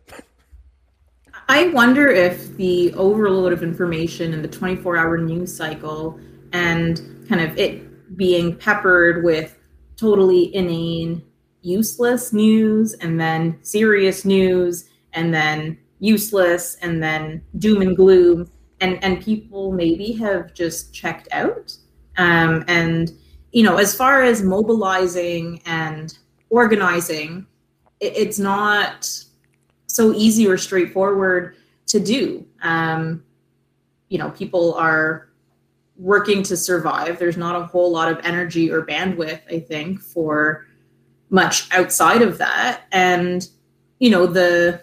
I 1.50 1.68
wonder 1.68 2.08
if 2.08 2.56
the 2.58 2.94
overload 2.94 3.52
of 3.52 3.64
information 3.64 4.34
in 4.34 4.42
the 4.42 4.48
24 4.48 4.98
hour 4.98 5.18
news 5.18 5.56
cycle 5.56 6.20
and 6.54 7.26
kind 7.28 7.42
of 7.42 7.58
it 7.58 8.18
being 8.18 8.56
peppered 8.56 9.24
with 9.24 9.58
totally 9.98 10.54
inane 10.56 11.24
useless 11.62 12.34
news 12.34 12.94
and 12.96 13.20
then 13.20 13.58
serious 13.62 14.26
news 14.26 14.90
and 15.14 15.34
then 15.34 15.78
useless 16.00 16.76
and 16.82 17.02
then 17.02 17.42
doom 17.58 17.82
and 17.82 17.96
gloom 17.96 18.50
and 18.80 19.02
and 19.04 19.22
people 19.22 19.72
maybe 19.72 20.12
have 20.12 20.54
just 20.54 20.94
checked 20.94 21.28
out 21.32 21.76
um, 22.18 22.64
and 22.68 23.12
you 23.52 23.64
know, 23.64 23.78
as 23.78 23.94
far 23.94 24.24
as 24.24 24.42
mobilizing 24.42 25.62
and 25.66 26.18
organizing, 26.50 27.46
it, 28.00 28.14
it's 28.16 28.40
not 28.40 29.10
so 29.88 30.14
easy 30.14 30.48
or 30.48 30.58
straightforward 30.58 31.56
to 31.88 32.00
do. 32.00 32.46
Um, 32.62 33.24
you 34.10 34.18
know, 34.18 34.32
people 34.32 34.74
are 34.76 35.30
working 35.98 36.44
to 36.44 36.58
survive. 36.58 37.20
There's 37.20 37.38
not 37.38 37.56
a 37.56 37.66
whole 37.66 37.92
lot 37.92 38.12
of 38.12 38.20
energy 38.24 38.72
or 38.72 38.86
bandwidth, 38.86 39.42
I 39.50 39.60
think, 39.60 40.02
for 40.02 40.66
much 41.30 41.72
outside 41.72 42.22
of 42.22 42.38
that. 42.40 42.84
And, 42.92 43.48
you 44.00 44.10
know, 44.10 44.26
the 44.26 44.82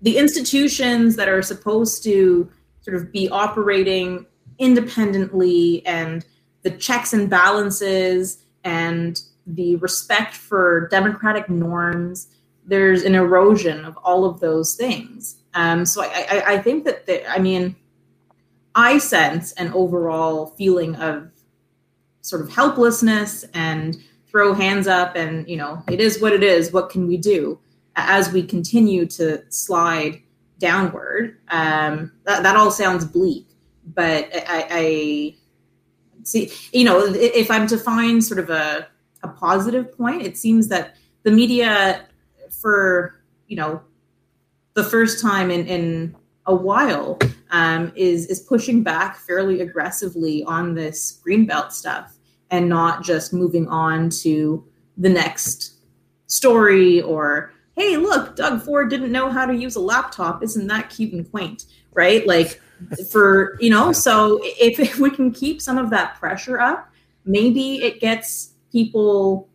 the 0.00 0.16
institutions 0.16 1.16
that 1.16 1.28
are 1.28 1.42
supposed 1.42 2.04
to 2.04 2.48
sort 2.82 2.96
of 2.96 3.10
be 3.10 3.28
operating 3.30 4.26
independently 4.58 5.84
and 5.86 6.24
the 6.68 6.76
checks 6.76 7.12
and 7.12 7.30
balances 7.30 8.38
and 8.64 9.22
the 9.46 9.76
respect 9.76 10.34
for 10.34 10.88
democratic 10.88 11.48
norms 11.48 12.28
there's 12.66 13.02
an 13.02 13.14
erosion 13.14 13.86
of 13.86 13.96
all 14.04 14.26
of 14.26 14.40
those 14.40 14.74
things. 14.74 15.36
Um, 15.54 15.86
so 15.86 16.02
I, 16.02 16.26
I, 16.30 16.42
I 16.52 16.58
think 16.58 16.84
that 16.84 17.06
the, 17.06 17.26
i 17.30 17.38
mean 17.38 17.74
I 18.74 18.98
sense 18.98 19.52
an 19.52 19.72
overall 19.72 20.48
feeling 20.58 20.94
of 20.96 21.30
sort 22.20 22.42
of 22.42 22.50
helplessness 22.52 23.46
and 23.54 23.96
throw 24.28 24.52
hands 24.52 24.86
up 24.86 25.16
and 25.16 25.48
you 25.48 25.56
know 25.56 25.82
it 25.90 26.00
is 26.00 26.20
what 26.20 26.34
it 26.34 26.42
is. 26.42 26.72
What 26.72 26.90
can 26.90 27.08
we 27.08 27.16
do? 27.16 27.58
As 27.96 28.30
we 28.30 28.42
continue 28.42 29.06
to 29.06 29.42
slide 29.50 30.22
downward 30.58 31.38
um, 31.48 32.12
that, 32.24 32.42
that 32.42 32.56
all 32.56 32.70
sounds 32.70 33.04
bleak 33.04 33.46
but 33.94 34.28
I, 34.34 34.66
I 34.70 35.36
see 36.28 36.52
you 36.72 36.84
know 36.84 37.04
if 37.14 37.50
i'm 37.50 37.66
to 37.66 37.78
find 37.78 38.22
sort 38.22 38.38
of 38.38 38.50
a, 38.50 38.86
a 39.22 39.28
positive 39.28 39.96
point 39.96 40.22
it 40.22 40.36
seems 40.36 40.68
that 40.68 40.94
the 41.22 41.30
media 41.30 42.06
for 42.50 43.20
you 43.46 43.56
know 43.56 43.80
the 44.74 44.84
first 44.84 45.20
time 45.20 45.50
in 45.50 45.66
in 45.66 46.14
a 46.46 46.54
while 46.54 47.18
um, 47.50 47.92
is 47.94 48.26
is 48.26 48.40
pushing 48.40 48.82
back 48.82 49.16
fairly 49.18 49.60
aggressively 49.60 50.42
on 50.44 50.74
this 50.74 51.20
greenbelt 51.26 51.72
stuff 51.72 52.16
and 52.50 52.68
not 52.68 53.04
just 53.04 53.32
moving 53.32 53.68
on 53.68 54.08
to 54.08 54.64
the 54.96 55.08
next 55.08 55.74
story 56.26 57.00
or 57.02 57.52
hey 57.76 57.96
look 57.96 58.34
doug 58.36 58.62
ford 58.62 58.90
didn't 58.90 59.12
know 59.12 59.30
how 59.30 59.46
to 59.46 59.54
use 59.54 59.76
a 59.76 59.80
laptop. 59.80 60.42
Isn't 60.42 60.66
that 60.68 60.90
cute 60.90 61.12
and 61.12 61.30
quaint? 61.30 61.66
Right? 61.92 62.26
Like 62.26 62.60
for 63.10 63.56
you 63.60 63.70
know 63.70 63.92
so 63.92 64.40
if, 64.42 64.78
if 64.78 64.98
we 64.98 65.10
can 65.10 65.30
keep 65.30 65.60
some 65.60 65.78
of 65.78 65.90
that 65.90 66.14
pressure 66.18 66.60
up 66.60 66.92
maybe 67.24 67.76
it 67.76 68.00
gets 68.00 68.54
people 68.72 69.48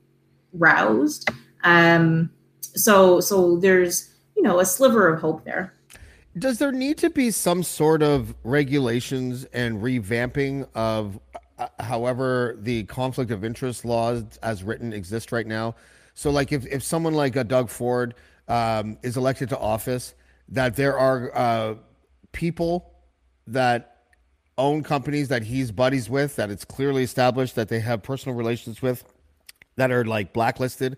roused. 0.53 1.29
Um 1.63 2.29
so 2.61 3.19
so 3.19 3.57
there's 3.57 4.13
you 4.35 4.43
know 4.43 4.59
a 4.59 4.65
sliver 4.65 5.07
of 5.07 5.19
hope 5.19 5.43
there. 5.43 5.73
Does 6.37 6.57
there 6.57 6.71
need 6.71 6.97
to 6.99 7.09
be 7.09 7.29
some 7.29 7.61
sort 7.61 8.01
of 8.01 8.33
regulations 8.43 9.45
and 9.53 9.81
revamping 9.81 10.67
of 10.73 11.19
uh, 11.59 11.67
however 11.79 12.57
the 12.59 12.83
conflict 12.85 13.29
of 13.29 13.43
interest 13.43 13.85
laws 13.85 14.23
as 14.41 14.63
written 14.63 14.93
exist 14.93 15.31
right 15.31 15.45
now? 15.45 15.75
So 16.15 16.31
like 16.31 16.51
if, 16.51 16.65
if 16.65 16.81
someone 16.83 17.13
like 17.13 17.35
a 17.35 17.41
uh, 17.41 17.43
doug 17.43 17.69
ford 17.69 18.15
um, 18.47 18.97
is 19.03 19.15
elected 19.15 19.49
to 19.49 19.59
office 19.59 20.15
that 20.49 20.75
there 20.75 20.97
are 20.97 21.35
uh, 21.35 21.75
people 22.31 22.92
that 23.47 23.89
own 24.57 24.83
companies 24.83 25.29
that 25.29 25.43
he's 25.43 25.71
buddies 25.71 26.09
with 26.09 26.35
that 26.35 26.51
it's 26.51 26.63
clearly 26.63 27.03
established 27.03 27.55
that 27.55 27.69
they 27.69 27.79
have 27.79 28.03
personal 28.03 28.35
relations 28.35 28.81
with 28.81 29.03
that 29.77 29.91
are 29.91 30.05
like 30.05 30.31
blacklisted 30.31 30.95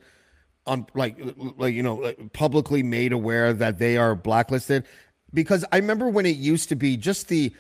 on 0.68 0.86
like 0.94 1.18
like 1.58 1.74
you 1.74 1.82
know 1.82 1.96
like 1.96 2.34
publicly 2.34 2.84
made 2.84 3.14
aware 3.14 3.54
that 3.54 3.80
they 3.80 3.96
are 3.98 4.14
blacklisted 4.14 4.84
because 5.34 5.66
I 5.72 5.78
remember 5.78 6.10
when 6.10 6.26
it 6.26 6.38
used 6.38 6.70
to 6.70 6.76
be 6.76 6.98
just 6.98 7.28
the 7.28 7.54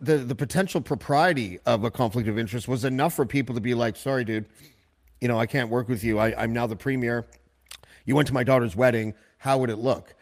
the, 0.00 0.16
the 0.18 0.34
potential 0.34 0.80
propriety 0.80 1.58
of 1.64 1.84
a 1.84 1.90
conflict 1.90 2.28
of 2.28 2.38
interest 2.38 2.68
was 2.68 2.84
enough 2.84 3.14
for 3.14 3.24
people 3.24 3.54
to 3.54 3.60
be 3.60 3.74
like, 3.74 3.96
sorry, 3.96 4.24
dude, 4.24 4.46
you 5.20 5.28
know, 5.28 5.38
I 5.38 5.46
can't 5.46 5.70
work 5.70 5.88
with 5.88 6.02
you. 6.02 6.18
I, 6.18 6.42
I'm 6.42 6.52
now 6.52 6.66
the 6.66 6.76
premier. 6.76 7.26
You 8.04 8.14
went 8.14 8.28
to 8.28 8.34
my 8.34 8.44
daughter's 8.44 8.76
wedding. 8.76 9.14
How 9.38 9.58
would 9.58 9.70
it 9.70 9.76
look? 9.76 10.14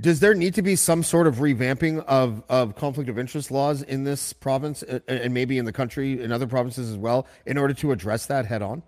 Does 0.00 0.20
there 0.20 0.34
need 0.34 0.54
to 0.54 0.62
be 0.62 0.74
some 0.74 1.02
sort 1.02 1.26
of 1.26 1.36
revamping 1.36 2.04
of, 2.06 2.42
of 2.48 2.74
conflict 2.74 3.08
of 3.08 3.18
interest 3.18 3.50
laws 3.50 3.82
in 3.82 4.04
this 4.04 4.32
province 4.32 4.82
and 4.82 5.34
maybe 5.34 5.58
in 5.58 5.64
the 5.64 5.72
country, 5.72 6.22
in 6.22 6.32
other 6.32 6.46
provinces 6.46 6.90
as 6.90 6.96
well, 6.96 7.26
in 7.46 7.58
order 7.58 7.74
to 7.74 7.92
address 7.92 8.26
that 8.26 8.46
head 8.46 8.62
on? 8.62 8.82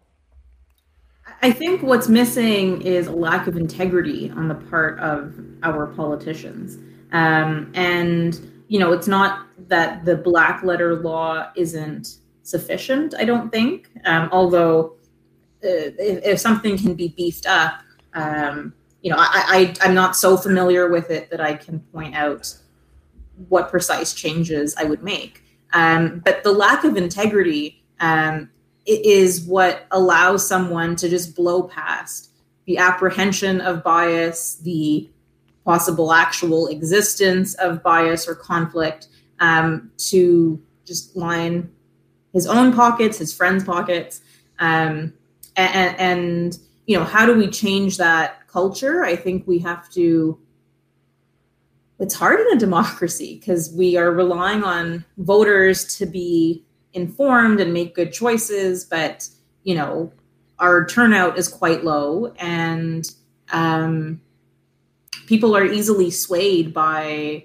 I 1.43 1.53
think 1.53 1.83
what's 1.83 2.09
missing 2.09 2.83
is 2.83 3.07
a 3.07 3.13
lack 3.13 3.47
of 3.47 3.57
integrity 3.57 4.31
on 4.31 4.49
the 4.49 4.55
part 4.55 4.99
of 4.99 5.35
our 5.63 5.87
politicians. 5.87 6.79
Um, 7.13 7.71
and, 7.75 8.39
you 8.69 8.79
know, 8.79 8.93
it's 8.93 9.07
not 9.07 9.47
that 9.69 10.05
the 10.05 10.17
black 10.17 10.63
letter 10.63 10.97
law 10.97 11.51
isn't 11.55 12.19
sufficient, 12.43 13.15
I 13.17 13.25
don't 13.25 13.51
think. 13.51 13.91
Um, 14.05 14.29
although, 14.33 14.97
uh, 15.63 15.95
if, 15.99 16.25
if, 16.25 16.41
something 16.41 16.77
can 16.77 16.95
be 16.95 17.09
beefed 17.09 17.47
up, 17.47 17.81
um, 18.15 18.75
you 19.05 19.11
know, 19.11 19.17
I, 19.19 19.75
I, 19.83 19.87
I'm 19.87 19.95
not 19.95 20.17
so 20.17 20.39
familiar 20.39 20.89
with 20.89 21.11
it 21.11 21.31
that 21.31 21.41
I 21.41 21.55
can 21.55 21.79
point 21.93 22.15
out 22.15 22.53
what 23.49 23.71
precise 23.71 24.15
changes 24.15 24.75
I 24.79 24.85
would 24.85 25.03
make. 25.03 25.45
Um, 25.75 26.23
but 26.25 26.43
the 26.43 26.53
lack 26.53 26.85
of 26.85 26.97
integrity 26.97 27.85
um, 28.01 28.49
is 28.87 29.43
what 29.43 29.87
allows 29.91 30.49
someone 30.49 30.97
to 30.97 31.11
just 31.11 31.37
blow 31.37 31.65
past 31.65 32.31
the 32.65 32.79
apprehension 32.79 33.61
of 33.61 33.85
bias, 33.85 34.57
the 34.57 35.11
possible 35.67 36.11
actual 36.11 36.69
existence 36.69 37.53
of 37.57 37.83
bias 37.83 38.27
or 38.27 38.35
conflict, 38.35 39.09
um, 39.39 39.91
to 39.99 40.63
just 40.87 41.15
line 41.15 41.71
his 42.33 42.47
own 42.47 42.73
pockets, 42.73 43.19
his 43.19 43.35
friends' 43.35 43.65
pockets, 43.65 44.23
um, 44.61 45.13
and, 45.57 45.97
and 45.99 46.59
you 46.87 46.99
know, 46.99 47.05
how 47.05 47.27
do 47.27 47.35
we 47.35 47.49
change 47.49 47.99
that 47.99 48.44
culture, 48.55 49.05
I 49.05 49.17
think 49.17 49.47
we 49.47 49.59
have 49.59 49.91
to. 49.91 50.39
It's 51.99 52.15
hard 52.15 52.41
in 52.41 52.57
a 52.57 52.59
democracy 52.59 53.39
because 53.39 53.73
we 53.75 53.97
are 53.97 54.13
relying 54.13 54.63
on 54.65 55.05
voters 55.19 55.97
to 55.99 56.07
be 56.07 56.65
informed 56.93 57.61
and 57.61 57.73
make 57.73 57.95
good 57.95 58.13
choices, 58.13 58.85
but 58.85 59.29
you 59.65 59.75
know, 59.75 60.13
our 60.59 60.87
turnout 60.87 61.37
is 61.37 61.49
quite 61.49 61.85
low, 61.85 62.33
and 62.39 63.11
um, 63.53 64.21
people 65.27 65.57
are 65.57 65.65
easily 65.65 66.11
swayed 66.11 66.73
by 66.73 67.45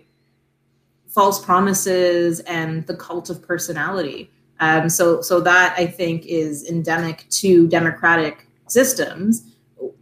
false 1.07 1.43
promises 1.43 2.39
and 2.41 2.85
the 2.85 2.95
cult 2.95 3.31
of 3.31 3.41
personality. 3.41 4.29
Um, 4.59 4.89
so, 4.89 5.21
so 5.21 5.39
that 5.41 5.73
I 5.77 5.87
think 5.87 6.25
is 6.25 6.69
endemic 6.69 7.25
to 7.41 7.67
democratic 7.67 8.45
systems 8.67 9.49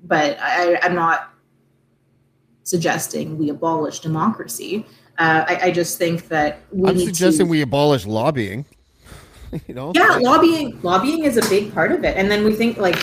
but 0.08 0.40
I, 0.40 0.80
am 0.82 0.96
not 0.96 1.34
suggesting 2.64 3.38
we 3.38 3.50
abolish 3.50 4.00
democracy. 4.00 4.86
Uh, 5.18 5.46
I, 5.48 5.60
I, 5.64 5.72
just 5.72 5.98
think 5.98 6.28
that 6.28 6.60
we. 6.72 6.90
I'm 6.90 7.00
suggesting 7.00 7.48
to, 7.48 7.50
we 7.50 7.62
abolish 7.62 8.06
lobbying. 8.06 8.66
you 9.68 9.74
know. 9.74 9.92
Yeah, 9.96 10.08
like, 10.08 10.22
lobbying. 10.22 10.80
Lobbying 10.82 11.24
is 11.24 11.38
a 11.38 11.50
big 11.50 11.74
part 11.74 11.92
of 11.92 12.04
it, 12.04 12.16
and 12.18 12.30
then 12.30 12.44
we 12.44 12.54
think 12.54 12.78
like 12.78 13.00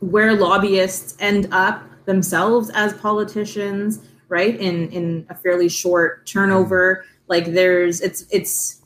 where 0.00 0.34
lobbyists 0.34 1.16
end 1.18 1.48
up 1.50 1.82
themselves 2.04 2.70
as 2.70 2.92
politicians, 2.94 4.00
right? 4.28 4.58
In 4.58 4.88
in 4.90 5.26
a 5.28 5.34
fairly 5.34 5.68
short 5.68 6.26
turnover, 6.26 7.04
like 7.26 7.46
there's 7.46 8.00
it's 8.00 8.26
it's 8.30 8.82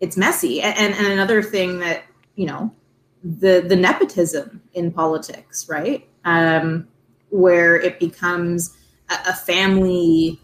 it's 0.00 0.16
messy, 0.16 0.62
and 0.62 0.94
and 0.94 1.06
another 1.06 1.42
thing 1.42 1.80
that 1.80 2.04
you 2.34 2.46
know 2.46 2.72
the 3.22 3.64
the 3.66 3.76
nepotism 3.76 4.62
in 4.72 4.90
politics, 4.90 5.68
right? 5.68 6.08
Um, 6.24 6.88
where 7.30 7.80
it 7.80 7.98
becomes 7.98 8.76
a, 9.10 9.30
a, 9.30 9.32
family 9.34 10.40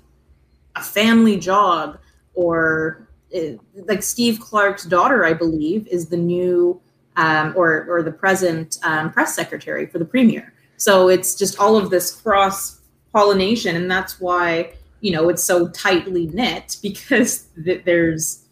a 0.77 0.83
family 0.83 1.38
job 1.38 1.99
or 2.35 3.09
it, 3.31 3.59
uh, 3.59 3.83
like 3.87 4.03
Steve 4.03 4.41
Clark's 4.41 4.85
daughter, 4.85 5.25
I 5.25 5.35
believe, 5.35 5.87
is 5.88 6.07
the 6.07 6.17
new 6.17 6.81
um, 7.17 7.53
or 7.57 7.85
or 7.88 8.03
the 8.03 8.12
present 8.12 8.79
um, 8.83 9.12
press 9.12 9.35
secretary 9.35 9.87
for 9.87 9.99
the 9.99 10.05
premier. 10.05 10.55
So 10.77 11.09
it's 11.09 11.35
just 11.35 11.59
all 11.59 11.77
of 11.77 11.91
this 11.91 12.14
cross 12.14 12.81
pollination, 13.12 13.77
and 13.77 13.91
that's 13.91 14.21
why 14.21 14.73
you 15.01 15.12
know 15.12 15.29
it's 15.29 15.43
so 15.43 15.69
tightly 15.69 16.27
knit 16.29 16.77
because 16.83 17.47
th- 17.62 17.85
there's 17.85 18.45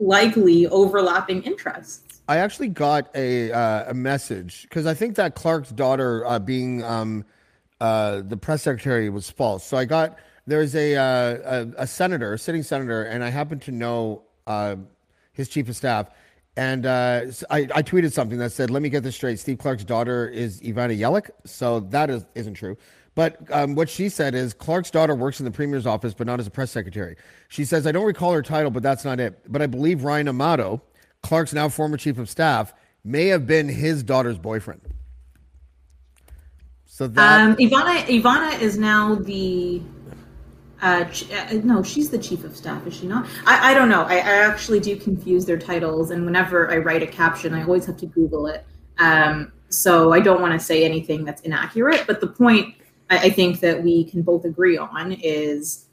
likely 0.00 0.66
overlapping 0.66 1.42
interests. 1.42 2.13
I 2.26 2.38
actually 2.38 2.68
got 2.68 3.14
a 3.14 3.52
uh, 3.52 3.90
a 3.90 3.94
message 3.94 4.62
because 4.62 4.86
I 4.86 4.94
think 4.94 5.16
that 5.16 5.34
Clark's 5.34 5.70
daughter 5.70 6.26
uh, 6.26 6.38
being 6.38 6.82
um, 6.82 7.24
uh, 7.80 8.22
the 8.22 8.36
press 8.36 8.62
secretary 8.62 9.10
was 9.10 9.28
false. 9.28 9.64
So 9.64 9.76
I 9.76 9.84
got 9.84 10.18
there's 10.46 10.74
a, 10.74 10.96
uh, 10.96 11.02
a, 11.76 11.82
a 11.82 11.86
senator, 11.86 12.34
a 12.34 12.38
sitting 12.38 12.62
senator, 12.62 13.02
and 13.04 13.24
I 13.24 13.30
happen 13.30 13.58
to 13.60 13.72
know 13.72 14.22
uh, 14.46 14.76
his 15.32 15.48
chief 15.48 15.68
of 15.68 15.76
staff. 15.76 16.10
And 16.56 16.86
uh, 16.86 17.26
I, 17.50 17.68
I 17.74 17.82
tweeted 17.82 18.12
something 18.12 18.38
that 18.38 18.52
said, 18.52 18.70
"Let 18.70 18.80
me 18.82 18.88
get 18.88 19.02
this 19.02 19.16
straight. 19.16 19.38
Steve 19.38 19.58
Clark's 19.58 19.84
daughter 19.84 20.28
is 20.28 20.60
Ivana 20.60 20.98
Yelich." 20.98 21.28
So 21.44 21.80
that 21.80 22.10
is 22.10 22.24
isn't 22.34 22.54
true. 22.54 22.76
But 23.14 23.38
um, 23.52 23.74
what 23.74 23.88
she 23.88 24.08
said 24.08 24.34
is 24.34 24.54
Clark's 24.54 24.90
daughter 24.90 25.14
works 25.14 25.40
in 25.40 25.44
the 25.44 25.50
premier's 25.50 25.86
office, 25.86 26.14
but 26.14 26.26
not 26.26 26.40
as 26.40 26.46
a 26.46 26.50
press 26.50 26.70
secretary. 26.70 27.16
She 27.48 27.64
says, 27.64 27.86
I 27.86 27.92
don't 27.92 28.06
recall 28.06 28.32
her 28.32 28.42
title, 28.42 28.70
but 28.72 28.82
that's 28.82 29.04
not 29.04 29.20
it. 29.20 29.40
But 29.46 29.62
I 29.62 29.66
believe 29.66 30.02
Ryan 30.02 30.28
Amato, 30.28 30.82
Clark's 31.24 31.54
now 31.54 31.68
former 31.68 31.96
chief 31.96 32.18
of 32.18 32.28
staff, 32.28 32.74
may 33.02 33.26
have 33.28 33.46
been 33.46 33.68
his 33.68 34.02
daughter's 34.02 34.38
boyfriend. 34.38 34.82
So 36.84 37.08
that 37.08 37.40
um, 37.40 37.56
Ivana 37.56 38.04
Ivana 38.04 38.60
is 38.60 38.78
now 38.78 39.16
the 39.16 39.82
uh, 40.82 41.04
uh, 41.32 41.52
no, 41.64 41.82
she's 41.82 42.10
the 42.10 42.18
chief 42.18 42.44
of 42.44 42.54
staff, 42.54 42.86
is 42.86 42.94
she 42.94 43.06
not? 43.06 43.26
I, 43.46 43.70
I 43.70 43.74
don't 43.74 43.88
know. 43.88 44.02
I, 44.02 44.16
I, 44.16 44.46
actually 44.46 44.80
do 44.80 44.96
confuse 44.96 45.46
their 45.46 45.56
titles, 45.58 46.10
and 46.10 46.26
whenever 46.26 46.70
I 46.70 46.76
write 46.76 47.02
a 47.02 47.06
caption, 47.06 47.54
I 47.54 47.62
always 47.62 47.86
have 47.86 47.96
to 47.96 48.06
Google 48.06 48.46
it. 48.46 48.66
Um, 48.98 49.50
so 49.70 50.12
I 50.12 50.20
don't 50.20 50.42
want 50.42 50.52
to 50.52 50.64
say 50.64 50.84
anything 50.84 51.24
that's 51.24 51.40
inaccurate. 51.40 52.04
But 52.06 52.20
the 52.20 52.26
point 52.26 52.74
I, 53.08 53.18
I 53.18 53.30
think 53.30 53.60
that 53.60 53.82
we 53.82 54.04
can 54.04 54.20
both 54.22 54.44
agree 54.44 54.76
on 54.76 55.12
is 55.12 55.86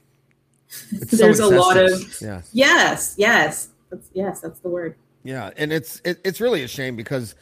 there's 0.91 1.37
so 1.37 1.47
a 1.47 1.55
lot 1.57 1.77
of 1.77 2.21
yes, 2.51 3.15
yes, 3.15 3.69
That's 3.89 4.09
yes, 4.13 4.41
that's 4.41 4.59
the 4.59 4.69
word. 4.69 4.97
Yeah, 5.23 5.51
and 5.57 5.71
it's 5.71 6.01
it, 6.03 6.19
it's 6.23 6.41
really 6.41 6.63
a 6.63 6.67
shame 6.67 6.95
because, 6.95 7.35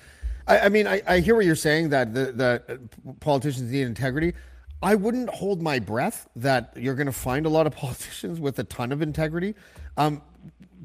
I, 0.48 0.60
I 0.60 0.70
mean, 0.70 0.88
I, 0.88 1.02
I 1.08 1.20
hear 1.20 1.36
what 1.36 1.46
you're 1.46 1.56
saying 1.56 1.90
that 1.90 2.14
the 2.14 2.32
that 2.34 3.20
politicians 3.20 3.72
need 3.72 3.84
integrity. 3.84 4.34
I 4.82 4.96
wouldn't 4.96 5.30
hold 5.30 5.62
my 5.62 5.80
breath 5.80 6.30
that 6.38 6.74
you're 6.78 6.96
going 6.96 7.08
to 7.08 7.12
find 7.12 7.46
a 7.46 7.50
lot 7.50 7.68
of 7.68 7.76
politicians 7.76 8.40
with 8.40 8.60
a 8.60 8.64
ton 8.66 8.92
of 8.92 9.02
integrity. 9.02 9.56
Um, 9.98 10.22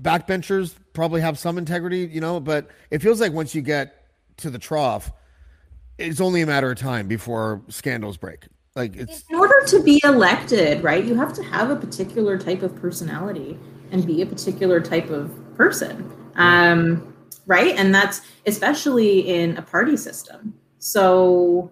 backbenchers 0.02 0.74
probably 0.92 1.20
have 1.20 1.38
some 1.38 1.59
integrity, 1.59 2.09
you 2.12 2.20
know, 2.20 2.40
but 2.40 2.68
it 2.90 3.00
feels 3.00 3.20
like 3.20 3.33
once 3.33 3.54
you 3.54 3.62
get 3.62 4.07
to 4.38 4.50
the 4.50 4.59
trough, 4.59 5.12
it's 5.98 6.20
only 6.20 6.42
a 6.42 6.46
matter 6.46 6.70
of 6.70 6.78
time 6.78 7.07
before 7.07 7.62
scandals 7.68 8.16
break. 8.16 8.46
Like 8.74 8.96
it's 8.96 9.22
in 9.30 9.37
order 9.37 9.64
to 9.68 9.83
be 9.85 10.00
elected, 10.02 10.83
right? 10.83 11.04
You 11.04 11.14
have 11.14 11.33
to 11.35 11.44
have 11.44 11.70
a 11.70 11.76
particular 11.76 12.37
type 12.37 12.62
of 12.62 12.74
personality 12.74 13.57
and 13.92 14.04
be 14.04 14.20
a 14.20 14.26
particular 14.26 14.80
type 14.80 15.11
of 15.11 15.30
person, 15.57 16.12
um, 16.37 17.14
right? 17.47 17.77
And 17.77 17.94
that's 17.94 18.23
especially 18.47 19.20
in 19.20 19.57
a 19.57 19.62
party 19.62 19.97
system. 19.97 20.55
So 20.79 21.70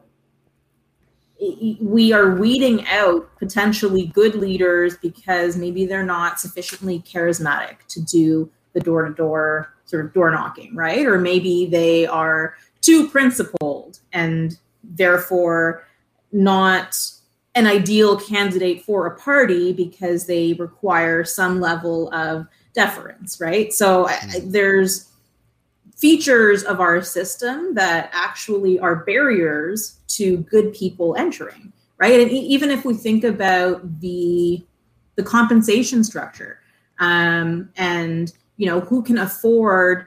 we 1.80 2.12
are 2.12 2.34
weeding 2.36 2.86
out 2.86 3.28
potentially 3.36 4.06
good 4.06 4.36
leaders 4.36 4.96
because 4.96 5.56
maybe 5.56 5.86
they're 5.86 6.04
not 6.04 6.38
sufficiently 6.38 7.00
charismatic 7.00 7.78
to 7.88 8.00
do 8.00 8.50
the 8.74 8.80
door 8.80 9.06
to 9.06 9.12
door 9.12 9.74
sort 9.84 10.04
of 10.04 10.12
door 10.12 10.30
knocking, 10.30 10.74
right? 10.74 11.04
Or 11.04 11.18
maybe 11.18 11.66
they 11.66 12.06
are 12.06 12.54
too 12.80 13.08
principled 13.08 13.98
and 14.12 14.56
therefore 14.84 15.84
not 16.30 16.96
an 17.54 17.66
ideal 17.66 18.18
candidate 18.18 18.82
for 18.82 19.06
a 19.06 19.18
party 19.18 19.72
because 19.72 20.26
they 20.26 20.54
require 20.54 21.24
some 21.24 21.60
level 21.60 22.12
of 22.14 22.46
deference, 22.74 23.40
right? 23.40 23.72
So 23.72 24.06
mm-hmm. 24.06 24.50
there's 24.50 25.10
features 25.96 26.64
of 26.64 26.80
our 26.80 27.02
system 27.02 27.74
that 27.74 28.10
actually 28.12 28.78
are 28.80 28.96
barriers 29.04 30.00
to 30.08 30.38
good 30.38 30.74
people 30.74 31.14
entering, 31.16 31.72
right? 31.98 32.20
And 32.20 32.30
even 32.30 32.70
if 32.70 32.84
we 32.84 32.94
think 32.94 33.24
about 33.24 34.00
the 34.00 34.64
the 35.14 35.22
compensation 35.22 36.02
structure 36.02 36.60
um, 36.98 37.68
and 37.76 38.32
you 38.56 38.66
know 38.66 38.80
who 38.80 39.02
can 39.02 39.18
afford 39.18 40.06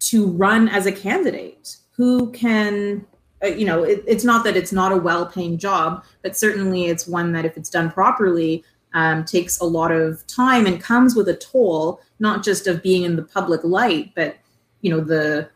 to 0.00 0.26
run 0.28 0.68
as 0.68 0.86
a 0.86 0.92
candidate, 0.92 1.76
who 1.96 2.30
can 2.32 3.06
uh, 3.42 3.48
you 3.48 3.64
know, 3.64 3.84
it, 3.84 4.02
it's 4.06 4.24
not 4.24 4.44
that 4.44 4.56
it's 4.56 4.72
not 4.72 4.92
a 4.92 4.96
well-paying 4.96 5.58
job, 5.58 6.04
but 6.22 6.36
certainly 6.36 6.86
it's 6.86 7.06
one 7.06 7.32
that 7.32 7.44
if 7.44 7.56
it's 7.56 7.70
done 7.70 7.90
properly, 7.90 8.64
um, 8.98 9.24
takes 9.24 9.60
a 9.60 9.64
lot 9.64 9.92
of 9.92 10.26
time 10.26 10.66
and 10.66 10.82
comes 10.82 11.14
with 11.14 11.28
a 11.28 11.36
toll, 11.36 12.00
not 12.18 12.42
just 12.42 12.66
of 12.66 12.82
being 12.82 13.04
in 13.04 13.14
the 13.14 13.22
public 13.22 13.62
light, 13.62 14.12
but 14.16 14.36
you 14.80 14.90
know, 14.90 15.00
the 15.00 15.48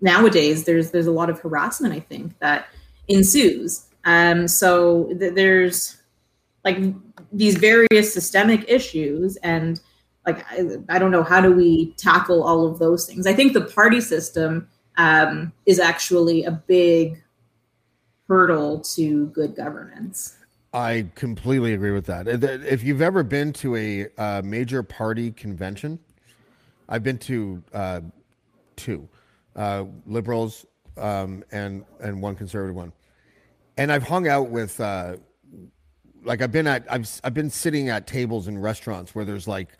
nowadays 0.00 0.64
there's 0.64 0.92
there's 0.92 1.06
a 1.06 1.12
lot 1.12 1.28
of 1.28 1.38
harassment. 1.40 1.92
I 1.92 2.00
think 2.00 2.38
that 2.38 2.68
ensues. 3.08 3.86
Um, 4.04 4.48
so 4.48 5.12
th- 5.18 5.34
there's 5.34 6.00
like 6.64 6.78
these 7.32 7.56
various 7.58 8.14
systemic 8.14 8.64
issues 8.66 9.36
and 9.36 9.80
like 10.26 10.44
I, 10.50 10.64
I, 10.88 10.98
don't 10.98 11.10
know 11.10 11.22
how 11.22 11.40
do 11.40 11.52
we 11.52 11.92
tackle 11.92 12.42
all 12.42 12.66
of 12.66 12.78
those 12.78 13.06
things 13.06 13.26
i 13.26 13.32
think 13.32 13.52
the 13.52 13.62
party 13.62 14.00
system 14.00 14.68
um, 14.96 15.52
is 15.64 15.78
actually 15.78 16.44
a 16.44 16.50
big 16.50 17.22
hurdle 18.30 18.80
to 18.80 19.26
good 19.28 19.56
governance. 19.56 20.36
I 20.72 21.06
completely 21.16 21.74
agree 21.74 21.90
with 21.90 22.06
that. 22.06 22.28
If 22.28 22.84
you've 22.84 23.02
ever 23.02 23.22
been 23.22 23.52
to 23.54 23.76
a 23.76 24.06
uh, 24.16 24.42
major 24.44 24.82
party 24.82 25.32
convention, 25.32 25.98
I've 26.88 27.02
been 27.02 27.18
to 27.18 27.62
uh, 27.72 28.00
two, 28.76 29.08
uh, 29.56 29.84
liberals 30.06 30.66
um, 30.96 31.42
and 31.50 31.84
and 32.00 32.22
one 32.22 32.36
conservative 32.36 32.76
one, 32.76 32.92
and 33.78 33.90
I've 33.90 34.04
hung 34.04 34.28
out 34.28 34.50
with 34.50 34.80
uh, 34.80 35.16
like 36.22 36.40
I've 36.40 36.52
been 36.52 36.68
at 36.68 36.84
I've 36.90 37.20
I've 37.24 37.34
been 37.34 37.50
sitting 37.50 37.88
at 37.88 38.06
tables 38.06 38.46
in 38.46 38.56
restaurants 38.58 39.12
where 39.12 39.24
there's 39.24 39.48
like 39.48 39.70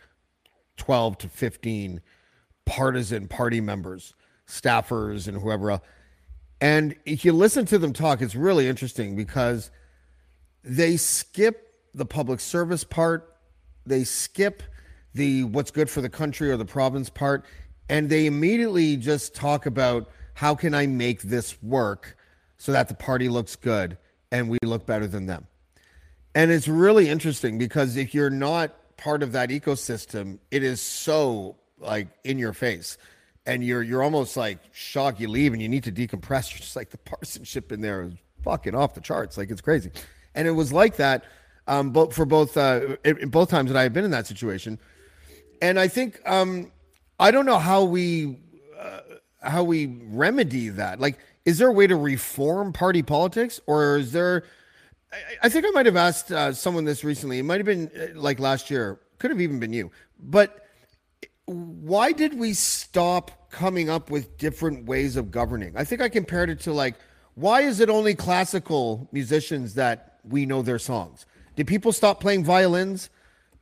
twelve 0.75 1.17
to 1.19 1.29
fifteen 1.29 2.01
partisan 2.65 3.27
party 3.27 3.61
members 3.61 4.13
staffers 4.47 5.27
and 5.27 5.41
whoever 5.41 5.71
else. 5.71 5.81
And 6.59 6.95
if 7.05 7.23
you 7.23 7.31
listen 7.31 7.65
to 7.67 7.77
them 7.77 7.93
talk, 7.93 8.21
it's 8.21 8.35
really 8.35 8.67
interesting 8.67 9.15
because 9.15 9.71
they 10.63 10.97
skip 10.97 11.73
the 11.93 12.05
public 12.05 12.39
service 12.39 12.83
part, 12.83 13.35
they 13.85 14.03
skip 14.03 14.63
the 15.13 15.43
what's 15.43 15.71
good 15.71 15.89
for 15.89 16.01
the 16.01 16.09
country 16.09 16.51
or 16.51 16.57
the 16.57 16.65
province 16.65 17.09
part, 17.09 17.45
and 17.89 18.09
they 18.09 18.25
immediately 18.25 18.95
just 18.95 19.35
talk 19.35 19.65
about 19.65 20.09
how 20.33 20.55
can 20.55 20.73
I 20.73 20.87
make 20.87 21.21
this 21.23 21.61
work 21.61 22.17
so 22.57 22.71
that 22.71 22.87
the 22.87 22.93
party 22.93 23.27
looks 23.27 23.55
good 23.55 23.97
and 24.31 24.49
we 24.49 24.57
look 24.63 24.85
better 24.85 25.07
than 25.07 25.25
them. 25.25 25.47
And 26.33 26.51
it's 26.51 26.67
really 26.67 27.09
interesting 27.09 27.57
because 27.57 27.97
if 27.97 28.13
you're 28.13 28.29
not 28.29 28.95
part 28.97 29.23
of 29.23 29.33
that 29.33 29.49
ecosystem, 29.49 30.39
it 30.49 30.63
is 30.63 30.79
so 30.79 31.57
like 31.79 32.07
in 32.23 32.37
your 32.37 32.53
face 32.53 32.97
and 33.45 33.63
you're 33.63 33.81
you're 33.81 34.03
almost 34.03 34.37
like 34.37 34.59
shocked 34.71 35.19
you 35.19 35.27
leave 35.27 35.53
and 35.53 35.61
you 35.61 35.67
need 35.67 35.83
to 35.83 35.91
decompress. 35.91 36.51
You're 36.51 36.59
just 36.59 36.75
like 36.75 36.89
the 36.89 36.97
partisanship 36.97 37.71
in 37.71 37.81
there 37.81 38.03
is 38.03 38.13
fucking 38.43 38.75
off 38.75 38.93
the 38.93 39.01
charts. 39.01 39.37
Like 39.37 39.49
it's 39.51 39.61
crazy. 39.61 39.91
And 40.35 40.47
it 40.47 40.51
was 40.51 40.71
like 40.71 40.97
that 40.97 41.23
um, 41.67 41.91
both 41.91 42.13
for 42.13 42.25
both 42.25 42.57
uh, 42.57 42.97
in, 43.03 43.29
both 43.29 43.49
times 43.49 43.71
that 43.71 43.77
I 43.77 43.83
have 43.83 43.93
been 43.93 44.05
in 44.05 44.11
that 44.11 44.27
situation. 44.27 44.79
And 45.61 45.79
I 45.79 45.87
think 45.87 46.19
um, 46.25 46.71
I 47.19 47.31
don't 47.31 47.45
know 47.45 47.59
how 47.59 47.83
we 47.83 48.39
uh, 48.77 48.99
how 49.41 49.63
we 49.63 49.85
remedy 49.85 50.69
that. 50.69 50.99
Like, 50.99 51.19
is 51.45 51.57
there 51.57 51.69
a 51.69 51.73
way 51.73 51.87
to 51.87 51.95
reform 51.95 52.73
party 52.73 53.03
politics, 53.03 53.59
or 53.67 53.97
is 53.97 54.11
there? 54.11 54.43
I, 55.13 55.17
I 55.43 55.49
think 55.49 55.65
I 55.65 55.69
might 55.69 55.85
have 55.85 55.95
asked 55.95 56.31
uh, 56.31 56.51
someone 56.53 56.85
this 56.85 57.03
recently. 57.03 57.39
It 57.39 57.43
might 57.43 57.57
have 57.57 57.65
been 57.65 57.91
uh, 57.95 58.19
like 58.19 58.39
last 58.39 58.69
year. 58.69 58.99
Could 59.19 59.31
have 59.31 59.41
even 59.41 59.59
been 59.59 59.73
you. 59.73 59.91
But 60.19 60.65
why 61.45 62.11
did 62.11 62.37
we 62.37 62.53
stop 62.53 63.51
coming 63.51 63.89
up 63.89 64.09
with 64.09 64.37
different 64.37 64.85
ways 64.85 65.15
of 65.15 65.31
governing? 65.31 65.73
I 65.77 65.83
think 65.83 66.01
I 66.01 66.09
compared 66.09 66.49
it 66.49 66.59
to 66.61 66.73
like, 66.73 66.95
why 67.35 67.61
is 67.61 67.79
it 67.79 67.89
only 67.89 68.15
classical 68.15 69.07
musicians 69.11 69.75
that 69.75 70.10
we 70.23 70.45
know 70.45 70.61
their 70.61 70.79
songs? 70.79 71.25
Did 71.55 71.67
people 71.67 71.91
stop 71.91 72.19
playing 72.19 72.43
violins 72.43 73.09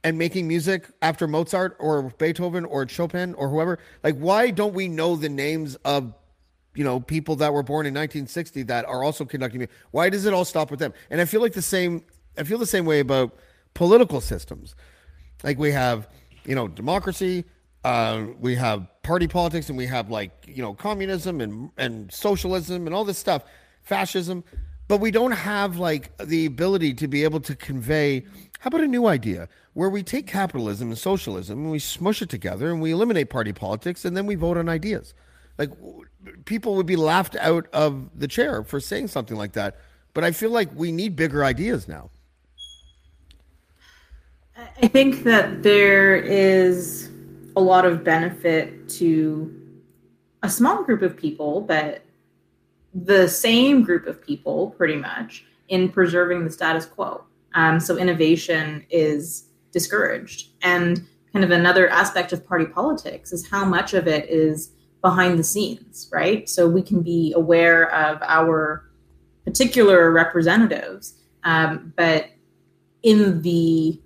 and 0.04 0.18
making 0.18 0.48
music 0.48 0.90
after 1.02 1.28
Mozart 1.28 1.76
or 1.80 2.04
Beethoven 2.18 2.66
or 2.66 2.88
Chopin 2.88 3.34
or 3.34 3.50
whoever? 3.50 3.80
Like, 4.04 4.16
why 4.18 4.52
don't 4.52 4.74
we 4.74 4.88
know 4.88 5.16
the 5.16 5.30
names 5.30 5.76
of 5.86 6.14
you 6.76 6.84
know 6.84 7.00
people 7.00 7.36
that 7.38 7.52
were 7.52 7.64
born 7.64 7.86
in 7.86 7.94
1960 7.94 8.64
that 8.64 8.86
are 8.86 9.04
also 9.04 9.26
conducting 9.26 9.60
music? 9.60 9.76
Why 9.92 10.10
does 10.10 10.26
it 10.26 10.34
all 10.34 10.46
stop 10.46 10.72
with 10.72 10.80
them? 10.80 10.94
And 11.10 11.20
I 11.20 11.26
feel 11.26 11.42
like 11.42 11.54
the 11.54 11.62
same. 11.62 12.04
I 12.38 12.44
feel 12.44 12.58
the 12.58 12.66
same 12.66 12.86
way 12.86 13.00
about 13.00 13.36
political 13.74 14.22
systems. 14.22 14.76
Like 15.44 15.58
we 15.58 15.72
have, 15.72 16.08
you 16.46 16.56
know, 16.56 16.68
democracy, 16.68 17.46
uh, 17.84 18.26
we 18.40 18.56
have 18.56 18.88
party 19.04 19.28
politics 19.28 19.70
and 19.70 19.78
we 19.78 19.86
have 19.88 20.10
like 20.10 20.32
you 20.48 20.62
know 20.62 20.74
communism 20.74 21.42
and 21.42 21.72
and 21.78 22.12
socialism 22.12 22.86
and 22.86 22.96
all 22.96 23.06
this 23.06 23.18
stuff, 23.18 23.44
fascism, 23.82 24.44
but 24.90 25.00
we 25.00 25.12
don't 25.12 25.32
have 25.32 25.78
like 25.78 26.12
the 26.18 26.48
ability 26.48 26.96
to 26.96 27.08
be 27.08 27.24
able 27.24 27.40
to 27.42 27.56
convey. 27.56 28.26
How 28.60 28.70
about 28.70 28.82
a 28.82 28.88
new 28.88 29.06
idea 29.06 29.48
where 29.74 29.88
we 29.88 30.02
take 30.02 30.26
capitalism 30.26 30.90
and 30.90 30.98
socialism 30.98 31.60
and 31.60 31.72
we 31.72 31.78
smush 31.78 32.24
it 32.24 32.30
together 32.30 32.72
and 32.72 32.82
we 32.82 32.92
eliminate 32.92 33.30
party 33.30 33.54
politics 33.54 34.04
and 34.04 34.18
then 34.18 34.26
we 34.26 34.34
vote 34.34 34.58
on 34.58 34.68
ideas? 34.68 35.14
Like 35.60 35.70
people 36.46 36.76
would 36.76 36.88
be 36.88 36.96
laughed 36.96 37.36
out 37.36 37.68
of 37.72 38.10
the 38.20 38.28
chair 38.28 38.64
for 38.64 38.80
saying 38.80 39.10
something 39.10 39.38
like 39.38 39.54
that. 39.54 39.78
But 40.16 40.24
I 40.24 40.32
feel 40.32 40.50
like 40.50 40.70
we 40.74 40.92
need 40.92 41.16
bigger 41.16 41.46
ideas 41.46 41.88
now. 41.88 42.10
I 44.82 44.88
think 44.88 45.24
that 45.24 45.62
there 45.62 46.16
is 46.16 47.12
a 47.56 47.62
lot 47.62 47.86
of 47.86 48.04
benefit 48.04 48.90
to 48.90 49.56
a 50.42 50.50
small 50.50 50.84
group 50.84 51.04
of 51.04 51.16
people, 51.16 51.62
but 51.62 52.02
the 52.94 53.28
same 53.28 53.84
group 53.84 54.08
of 54.08 54.22
people, 54.24 54.72
pretty 54.72 54.96
much, 54.96 55.46
in 55.68 55.90
preserving 55.90 56.44
the 56.44 56.52
status 56.52 56.86
quo. 56.86 57.24
Um, 57.54 57.80
so 57.80 57.98
innovation 57.98 58.86
is 58.90 59.50
discouraged. 59.72 60.50
And 60.62 61.08
kind 61.32 61.46
of 61.46 61.52
another 61.52 61.90
aspect 61.90 62.34
of 62.34 62.46
party 62.46 62.66
politics 62.66 63.32
is 63.32 63.48
how 63.48 63.66
much 63.66 63.94
of 63.94 64.08
it 64.08 64.30
is 64.30 64.72
behind 65.02 65.40
the 65.40 65.44
scenes, 65.44 66.10
right? 66.12 66.50
So 66.50 66.68
we 66.68 66.82
can 66.82 67.02
be 67.02 67.34
aware 67.36 67.92
of 67.94 68.22
our 68.24 68.90
particular 69.46 70.12
representatives, 70.12 71.16
um, 71.44 71.94
but 71.96 72.30
in 73.04 73.42
the 73.42 74.00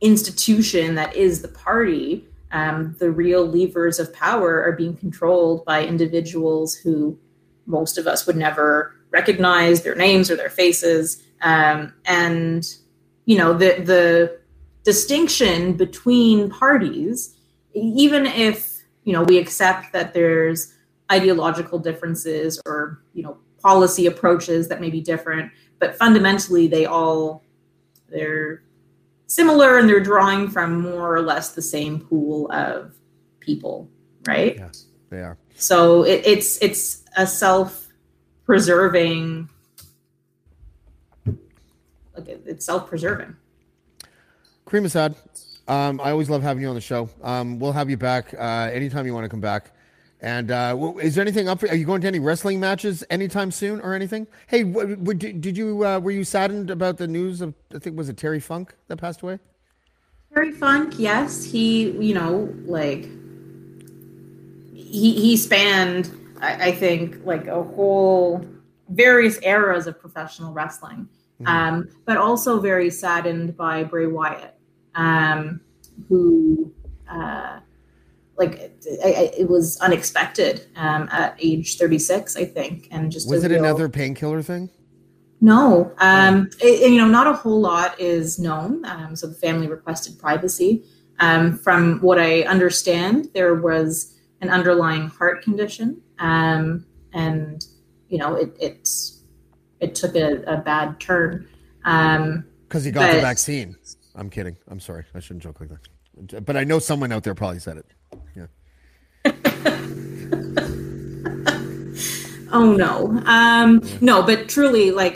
institution 0.00 0.94
that 0.94 1.14
is 1.16 1.42
the 1.42 1.48
party, 1.48 2.26
um, 2.52 2.96
the 2.98 3.10
real 3.10 3.46
levers 3.46 3.98
of 3.98 4.12
power 4.14 4.62
are 4.62 4.72
being 4.72 4.96
controlled 4.96 5.64
by 5.64 5.84
individuals 5.84 6.74
who 6.74 7.18
most 7.70 7.98
of 7.98 8.06
us 8.06 8.26
would 8.26 8.36
never 8.36 8.94
recognize 9.10 9.82
their 9.82 9.94
names 9.94 10.30
or 10.30 10.36
their 10.36 10.50
faces. 10.50 11.22
Um, 11.42 11.94
and 12.04 12.66
you 13.24 13.38
know 13.38 13.52
the 13.52 13.80
the 13.82 14.40
distinction 14.82 15.74
between 15.74 16.50
parties 16.50 17.36
even 17.74 18.26
if 18.26 18.82
you 19.04 19.12
know 19.12 19.22
we 19.22 19.38
accept 19.38 19.92
that 19.92 20.12
there's 20.14 20.74
ideological 21.10 21.78
differences 21.78 22.60
or 22.66 23.02
you 23.14 23.22
know 23.22 23.38
policy 23.62 24.06
approaches 24.06 24.68
that 24.68 24.80
may 24.80 24.90
be 24.90 25.00
different, 25.00 25.52
but 25.78 25.94
fundamentally 25.96 26.66
they 26.66 26.86
all 26.86 27.44
they're 28.08 28.62
similar 29.26 29.78
and 29.78 29.88
they're 29.88 30.00
drawing 30.00 30.48
from 30.48 30.80
more 30.80 31.14
or 31.14 31.22
less 31.22 31.52
the 31.52 31.62
same 31.62 32.00
pool 32.00 32.50
of 32.52 32.94
people, 33.38 33.88
right? 34.26 34.56
Yes, 34.56 34.86
they 35.10 35.18
are. 35.18 35.38
So 35.56 36.04
it, 36.04 36.22
it's 36.24 36.60
it's 36.62 36.99
a 37.16 37.26
self-preserving, 37.26 39.48
like 41.26 42.28
it's 42.46 42.66
self-preserving. 42.66 43.36
Caryma 44.66 44.90
Sa'd, 44.90 45.14
um, 45.68 46.00
I 46.00 46.10
always 46.10 46.30
love 46.30 46.42
having 46.42 46.62
you 46.62 46.68
on 46.68 46.74
the 46.74 46.80
show. 46.80 47.08
Um, 47.22 47.58
we'll 47.58 47.72
have 47.72 47.90
you 47.90 47.96
back 47.96 48.34
uh, 48.34 48.70
anytime 48.72 49.06
you 49.06 49.14
want 49.14 49.24
to 49.24 49.28
come 49.28 49.40
back. 49.40 49.72
And 50.22 50.50
uh, 50.50 50.92
is 51.00 51.14
there 51.14 51.22
anything 51.22 51.48
up? 51.48 51.60
For, 51.60 51.68
are 51.68 51.74
you 51.74 51.86
going 51.86 52.02
to 52.02 52.06
any 52.06 52.18
wrestling 52.18 52.60
matches 52.60 53.02
anytime 53.08 53.50
soon 53.50 53.80
or 53.80 53.94
anything? 53.94 54.26
Hey, 54.48 54.64
w- 54.64 54.96
w- 54.96 55.18
did 55.18 55.40
did 55.40 55.56
you 55.56 55.86
uh, 55.86 55.98
were 55.98 56.10
you 56.10 56.24
saddened 56.24 56.68
about 56.70 56.98
the 56.98 57.08
news 57.08 57.40
of 57.40 57.54
I 57.74 57.78
think 57.78 57.96
was 57.96 58.10
it 58.10 58.18
Terry 58.18 58.38
Funk 58.38 58.74
that 58.88 58.98
passed 58.98 59.22
away? 59.22 59.38
Terry 60.34 60.52
Funk, 60.52 60.98
yes, 60.98 61.42
he 61.42 61.92
you 61.92 62.12
know 62.12 62.54
like 62.66 63.04
he 64.74 65.14
he 65.14 65.38
spanned 65.38 66.10
I, 66.40 66.68
I 66.68 66.72
think 66.72 67.24
like 67.24 67.46
a 67.46 67.62
whole 67.62 68.44
various 68.88 69.38
eras 69.42 69.86
of 69.86 70.00
professional 70.00 70.52
wrestling, 70.52 71.08
um, 71.46 71.88
but 72.04 72.16
also 72.16 72.60
very 72.60 72.90
saddened 72.90 73.56
by 73.56 73.84
Bray 73.84 74.06
Wyatt, 74.06 74.54
um, 74.94 75.60
who 76.08 76.72
uh, 77.10 77.60
like 78.36 78.54
it, 78.54 78.84
I- 79.04 79.32
it 79.38 79.48
was 79.48 79.78
unexpected 79.80 80.66
um, 80.76 81.08
at 81.12 81.36
age 81.40 81.78
thirty 81.78 81.98
six, 81.98 82.36
I 82.36 82.44
think, 82.44 82.88
and 82.90 83.10
just 83.12 83.28
Was 83.28 83.44
it 83.44 83.50
real- 83.50 83.60
another 83.64 83.88
painkiller 83.88 84.42
thing? 84.42 84.70
No, 85.42 85.92
um, 85.98 86.50
it- 86.60 86.90
you 86.90 86.98
know, 86.98 87.08
not 87.08 87.26
a 87.26 87.32
whole 87.32 87.60
lot 87.60 87.98
is 88.00 88.38
known. 88.38 88.84
Um, 88.84 89.16
so 89.16 89.26
the 89.26 89.34
family 89.34 89.68
requested 89.68 90.18
privacy. 90.18 90.84
Um, 91.20 91.58
from 91.58 92.00
what 92.00 92.18
I 92.18 92.42
understand, 92.42 93.28
there 93.34 93.54
was 93.54 94.14
an 94.40 94.48
underlying 94.48 95.08
heart 95.08 95.42
condition, 95.42 96.00
um, 96.20 96.86
and 97.12 97.64
you 98.08 98.18
know, 98.18 98.36
it 98.36 98.56
it, 98.60 98.88
it 99.80 99.94
took 99.94 100.14
a, 100.14 100.42
a 100.44 100.58
bad 100.58 101.00
turn. 101.00 101.48
Um, 101.84 102.44
Because 102.68 102.84
he 102.84 102.92
got 102.92 103.12
the 103.12 103.20
vaccine. 103.20 103.76
I'm 104.14 104.30
kidding. 104.30 104.56
I'm 104.68 104.80
sorry. 104.80 105.04
I 105.14 105.20
shouldn't 105.20 105.42
joke 105.42 105.60
like 105.60 105.70
that. 105.70 106.44
But 106.44 106.56
I 106.56 106.64
know 106.64 106.78
someone 106.78 107.12
out 107.12 107.24
there 107.24 107.34
probably 107.34 107.60
said 107.60 107.78
it. 107.78 107.86
Yeah. 108.36 108.46
Oh 112.52 112.72
no, 112.72 113.22
um, 113.26 113.80
no, 114.00 114.22
but 114.22 114.48
truly, 114.48 114.90
like, 114.90 115.14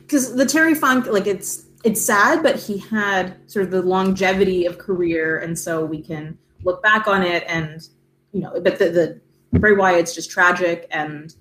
because 0.00 0.34
the 0.34 0.44
Terry 0.44 0.74
Funk, 0.74 1.06
like, 1.06 1.26
it's 1.26 1.64
it's 1.84 2.00
sad, 2.00 2.42
but 2.42 2.56
he 2.56 2.78
had 2.78 3.36
sort 3.50 3.64
of 3.64 3.70
the 3.70 3.82
longevity 3.82 4.66
of 4.66 4.78
career, 4.78 5.38
and 5.38 5.58
so 5.58 5.84
we 5.84 6.02
can 6.02 6.36
look 6.64 6.82
back 6.82 7.06
on 7.06 7.22
it, 7.22 7.44
and 7.46 7.86
you 8.32 8.40
know, 8.40 8.60
but 8.60 8.78
the, 8.78 8.90
the 8.90 9.20
Bray 9.52 9.72
Wyatt's 9.72 10.14
just 10.14 10.30
tragic, 10.30 10.86
and 10.90 11.34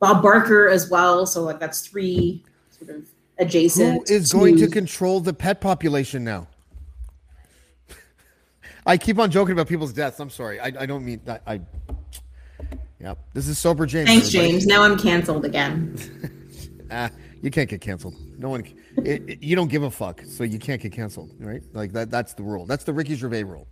Bob 0.00 0.22
Barker 0.22 0.68
as 0.68 0.88
well. 0.90 1.26
So 1.26 1.42
like, 1.42 1.60
that's 1.60 1.80
three 1.86 2.44
sort 2.70 2.90
of 2.96 3.08
adjacent. 3.38 4.10
is 4.10 4.32
going 4.32 4.56
to 4.58 4.66
control 4.68 5.20
the 5.20 5.32
pet 5.32 5.60
population 5.60 6.24
now? 6.24 6.46
I 8.86 8.96
keep 8.96 9.18
on 9.18 9.30
joking 9.30 9.52
about 9.52 9.68
people's 9.68 9.92
deaths. 9.92 10.18
I'm 10.20 10.30
sorry. 10.30 10.58
I, 10.58 10.66
I 10.66 10.86
don't 10.86 11.04
mean 11.04 11.20
that. 11.26 11.42
I. 11.46 11.60
Yeah. 12.98 13.14
This 13.34 13.46
is 13.48 13.58
sober 13.58 13.86
James. 13.86 14.08
Thanks, 14.08 14.28
everybody. 14.28 14.52
James. 14.52 14.66
Now 14.66 14.82
I'm 14.82 14.98
canceled 14.98 15.44
again. 15.44 15.96
Ah, 16.92 17.08
you 17.40 17.52
can't 17.52 17.70
get 17.70 17.80
canceled. 17.80 18.16
No 18.36 18.48
one. 18.48 18.64
It, 19.04 19.22
it- 19.30 19.42
you 19.44 19.54
don't 19.54 19.68
give 19.68 19.84
a 19.84 19.90
fuck, 19.92 20.22
so 20.26 20.42
you 20.42 20.58
can't 20.58 20.82
get 20.82 20.90
canceled, 20.90 21.30
right? 21.38 21.62
Like 21.72 21.92
that. 21.92 22.10
That's 22.10 22.34
the 22.34 22.42
rule. 22.42 22.66
That's 22.66 22.82
the 22.82 22.92
Ricky 22.92 23.14
Gervais 23.14 23.44
rule. 23.44 23.68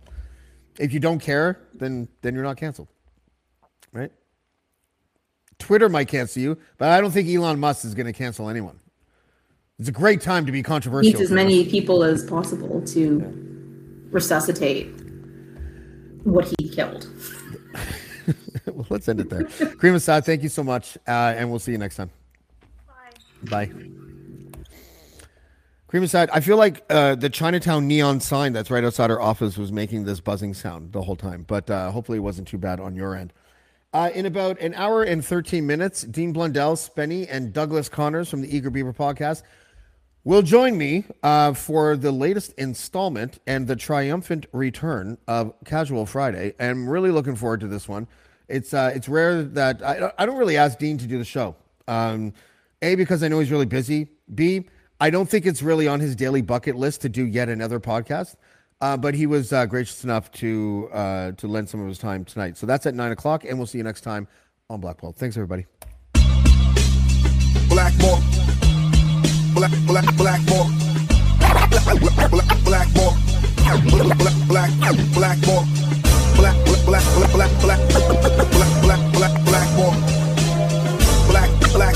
If 0.79 0.93
you 0.93 1.01
don't 1.01 1.19
care, 1.19 1.59
then 1.73 2.07
then 2.21 2.33
you're 2.33 2.45
not 2.45 2.55
canceled, 2.55 2.87
right? 3.91 4.11
Twitter 5.59 5.89
might 5.89 6.07
cancel 6.07 6.41
you, 6.41 6.57
but 6.77 6.89
I 6.89 7.01
don't 7.01 7.11
think 7.11 7.29
Elon 7.29 7.59
Musk 7.59 7.85
is 7.85 7.93
going 7.93 8.07
to 8.07 8.13
cancel 8.13 8.49
anyone. 8.49 8.79
It's 9.77 9.89
a 9.89 9.93
great 9.93 10.21
time 10.21 10.45
to 10.45 10.51
be 10.51 10.61
controversial. 10.63 11.11
Needs 11.11 11.21
as 11.21 11.31
many 11.31 11.69
people 11.69 12.03
as 12.03 12.25
possible 12.25 12.81
to 12.87 14.07
resuscitate 14.11 14.87
what 16.23 16.53
he 16.59 16.69
killed. 16.69 17.07
well, 18.65 18.85
let's 18.89 19.07
end 19.07 19.21
it 19.21 19.29
there. 19.29 19.43
Caryma 19.43 20.01
Sa'd, 20.01 20.25
thank 20.25 20.43
you 20.43 20.49
so 20.49 20.63
much, 20.63 20.97
uh, 21.07 21.33
and 21.37 21.49
we'll 21.49 21.59
see 21.59 21.71
you 21.71 21.77
next 21.77 21.95
time. 21.95 22.09
Bye. 22.87 23.67
Bye. 23.67 23.71
Caryma 25.89 26.09
Sa'd, 26.09 26.29
I 26.31 26.41
feel 26.41 26.57
like 26.57 26.83
uh, 26.89 27.15
the 27.15 27.29
Chinatown 27.29 27.87
neon 27.87 28.19
sign 28.19 28.53
that's 28.53 28.69
right 28.69 28.83
outside 28.83 29.09
our 29.09 29.21
office 29.21 29.57
was 29.57 29.71
making 29.71 30.03
this 30.03 30.19
buzzing 30.19 30.53
sound 30.53 30.91
the 30.91 31.01
whole 31.01 31.15
time, 31.15 31.45
but 31.47 31.69
uh, 31.69 31.89
hopefully 31.89 32.17
it 32.17 32.21
wasn't 32.21 32.47
too 32.47 32.57
bad 32.57 32.79
on 32.79 32.95
your 32.95 33.15
end. 33.15 33.33
Uh, 33.91 34.11
in 34.13 34.27
about 34.27 34.59
an 34.59 34.73
hour 34.75 35.01
and 35.01 35.25
13 35.25 35.65
minutes, 35.65 36.03
Dean 36.03 36.31
Blundell, 36.31 36.75
Spenny, 36.75 37.27
and 37.29 37.51
Douglas 37.51 37.89
Connors 37.89 38.29
from 38.29 38.41
the 38.41 38.55
Eager 38.55 38.69
Beaver 38.69 38.93
podcast 38.93 39.41
will 40.23 40.43
join 40.43 40.77
me 40.77 41.05
uh, 41.23 41.53
for 41.53 41.97
the 41.97 42.11
latest 42.11 42.53
installment 42.53 43.39
and 43.47 43.65
the 43.65 43.75
triumphant 43.75 44.45
return 44.51 45.17
of 45.27 45.53
Casual 45.65 46.05
Friday. 46.05 46.53
I'm 46.59 46.87
really 46.87 47.09
looking 47.09 47.35
forward 47.35 47.61
to 47.61 47.67
this 47.67 47.87
one. 47.87 48.07
It's 48.47 48.75
uh, 48.75 48.91
it's 48.93 49.09
rare 49.09 49.41
that 49.41 49.81
I, 49.81 50.11
I 50.19 50.25
don't 50.27 50.37
really 50.37 50.57
ask 50.57 50.77
Dean 50.77 50.99
to 50.99 51.07
do 51.07 51.17
the 51.17 51.25
show. 51.25 51.55
Um, 51.87 52.33
a 52.83 52.93
because 52.93 53.23
I 53.23 53.27
know 53.27 53.39
he's 53.39 53.51
really 53.51 53.65
busy. 53.65 54.09
B 54.33 54.67
I 55.01 55.09
don't 55.09 55.29
think 55.29 55.45
it's 55.45 55.63
really 55.63 55.87
on 55.87 55.99
his 55.99 56.15
daily 56.15 56.41
bucket 56.41 56.75
list 56.75 57.01
to 57.01 57.09
do 57.09 57.25
yet 57.25 57.47
another 57.49 57.79
podcast. 57.79 58.35
Uh, 58.81 58.95
but 58.95 59.13
he 59.13 59.25
was 59.25 59.51
uh, 59.51 59.65
gracious 59.65 60.03
enough 60.05 60.31
to 60.31 60.89
uh, 60.93 61.31
to 61.33 61.47
lend 61.47 61.67
some 61.67 61.81
of 61.81 61.87
his 61.87 61.97
time 61.97 62.23
tonight. 62.23 62.57
So 62.57 62.65
that's 62.65 62.85
at 62.85 62.95
nine 62.95 63.11
o'clock, 63.11 63.43
and 63.43 63.57
we'll 63.57 63.67
see 63.67 63.77
you 63.77 63.83
next 63.83 64.01
time 64.01 64.27
on 64.69 64.79
Blackball. 64.79 65.13
Thanks, 65.13 65.35
everybody. 65.35 65.65
Blackmore. 67.67 68.19
Black, 69.53 69.71
black, 69.85 70.15
Blackmore. 70.15 70.67
Black, 71.39 71.99
black, 71.99 72.31
black, 72.31 72.63
Blackmore. 72.63 73.13
Black, 74.47 74.71
black, 74.87 75.07
black. 75.13 75.39
Black, 76.39 76.55
black, 76.65 76.85
black, 76.85 77.03
black, 77.35 77.51
black, 77.59 77.81
black, 77.89 78.09
black, 78.21 78.81
black, 78.81 79.11
black, 79.11 79.45
Blackmore. 79.45 79.95
Black, 81.27 81.49
black, 81.73 81.95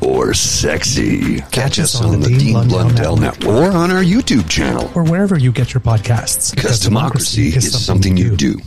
or 0.00 0.34
sexy. 0.34 1.40
Catch, 1.40 1.50
Catch 1.52 1.78
us 1.80 2.00
on, 2.00 2.14
on 2.14 2.20
the 2.20 2.28
Dean, 2.28 2.38
Dean 2.38 2.52
Blundell, 2.52 2.78
Blundell 2.88 3.16
Network. 3.16 3.48
or 3.48 3.70
on 3.70 3.90
our 3.90 4.02
YouTube 4.02 4.48
channel 4.48 4.90
or 4.94 5.04
wherever 5.04 5.38
you 5.38 5.52
get 5.52 5.72
your 5.74 5.80
podcasts. 5.80 6.50
Because, 6.50 6.54
because 6.54 6.80
democracy, 6.80 7.50
democracy, 7.50 7.58
is, 7.68 7.84
something, 7.84 8.16
something 8.16 8.16
you 8.16 8.36
do. 8.36 8.54
do. 8.56 8.62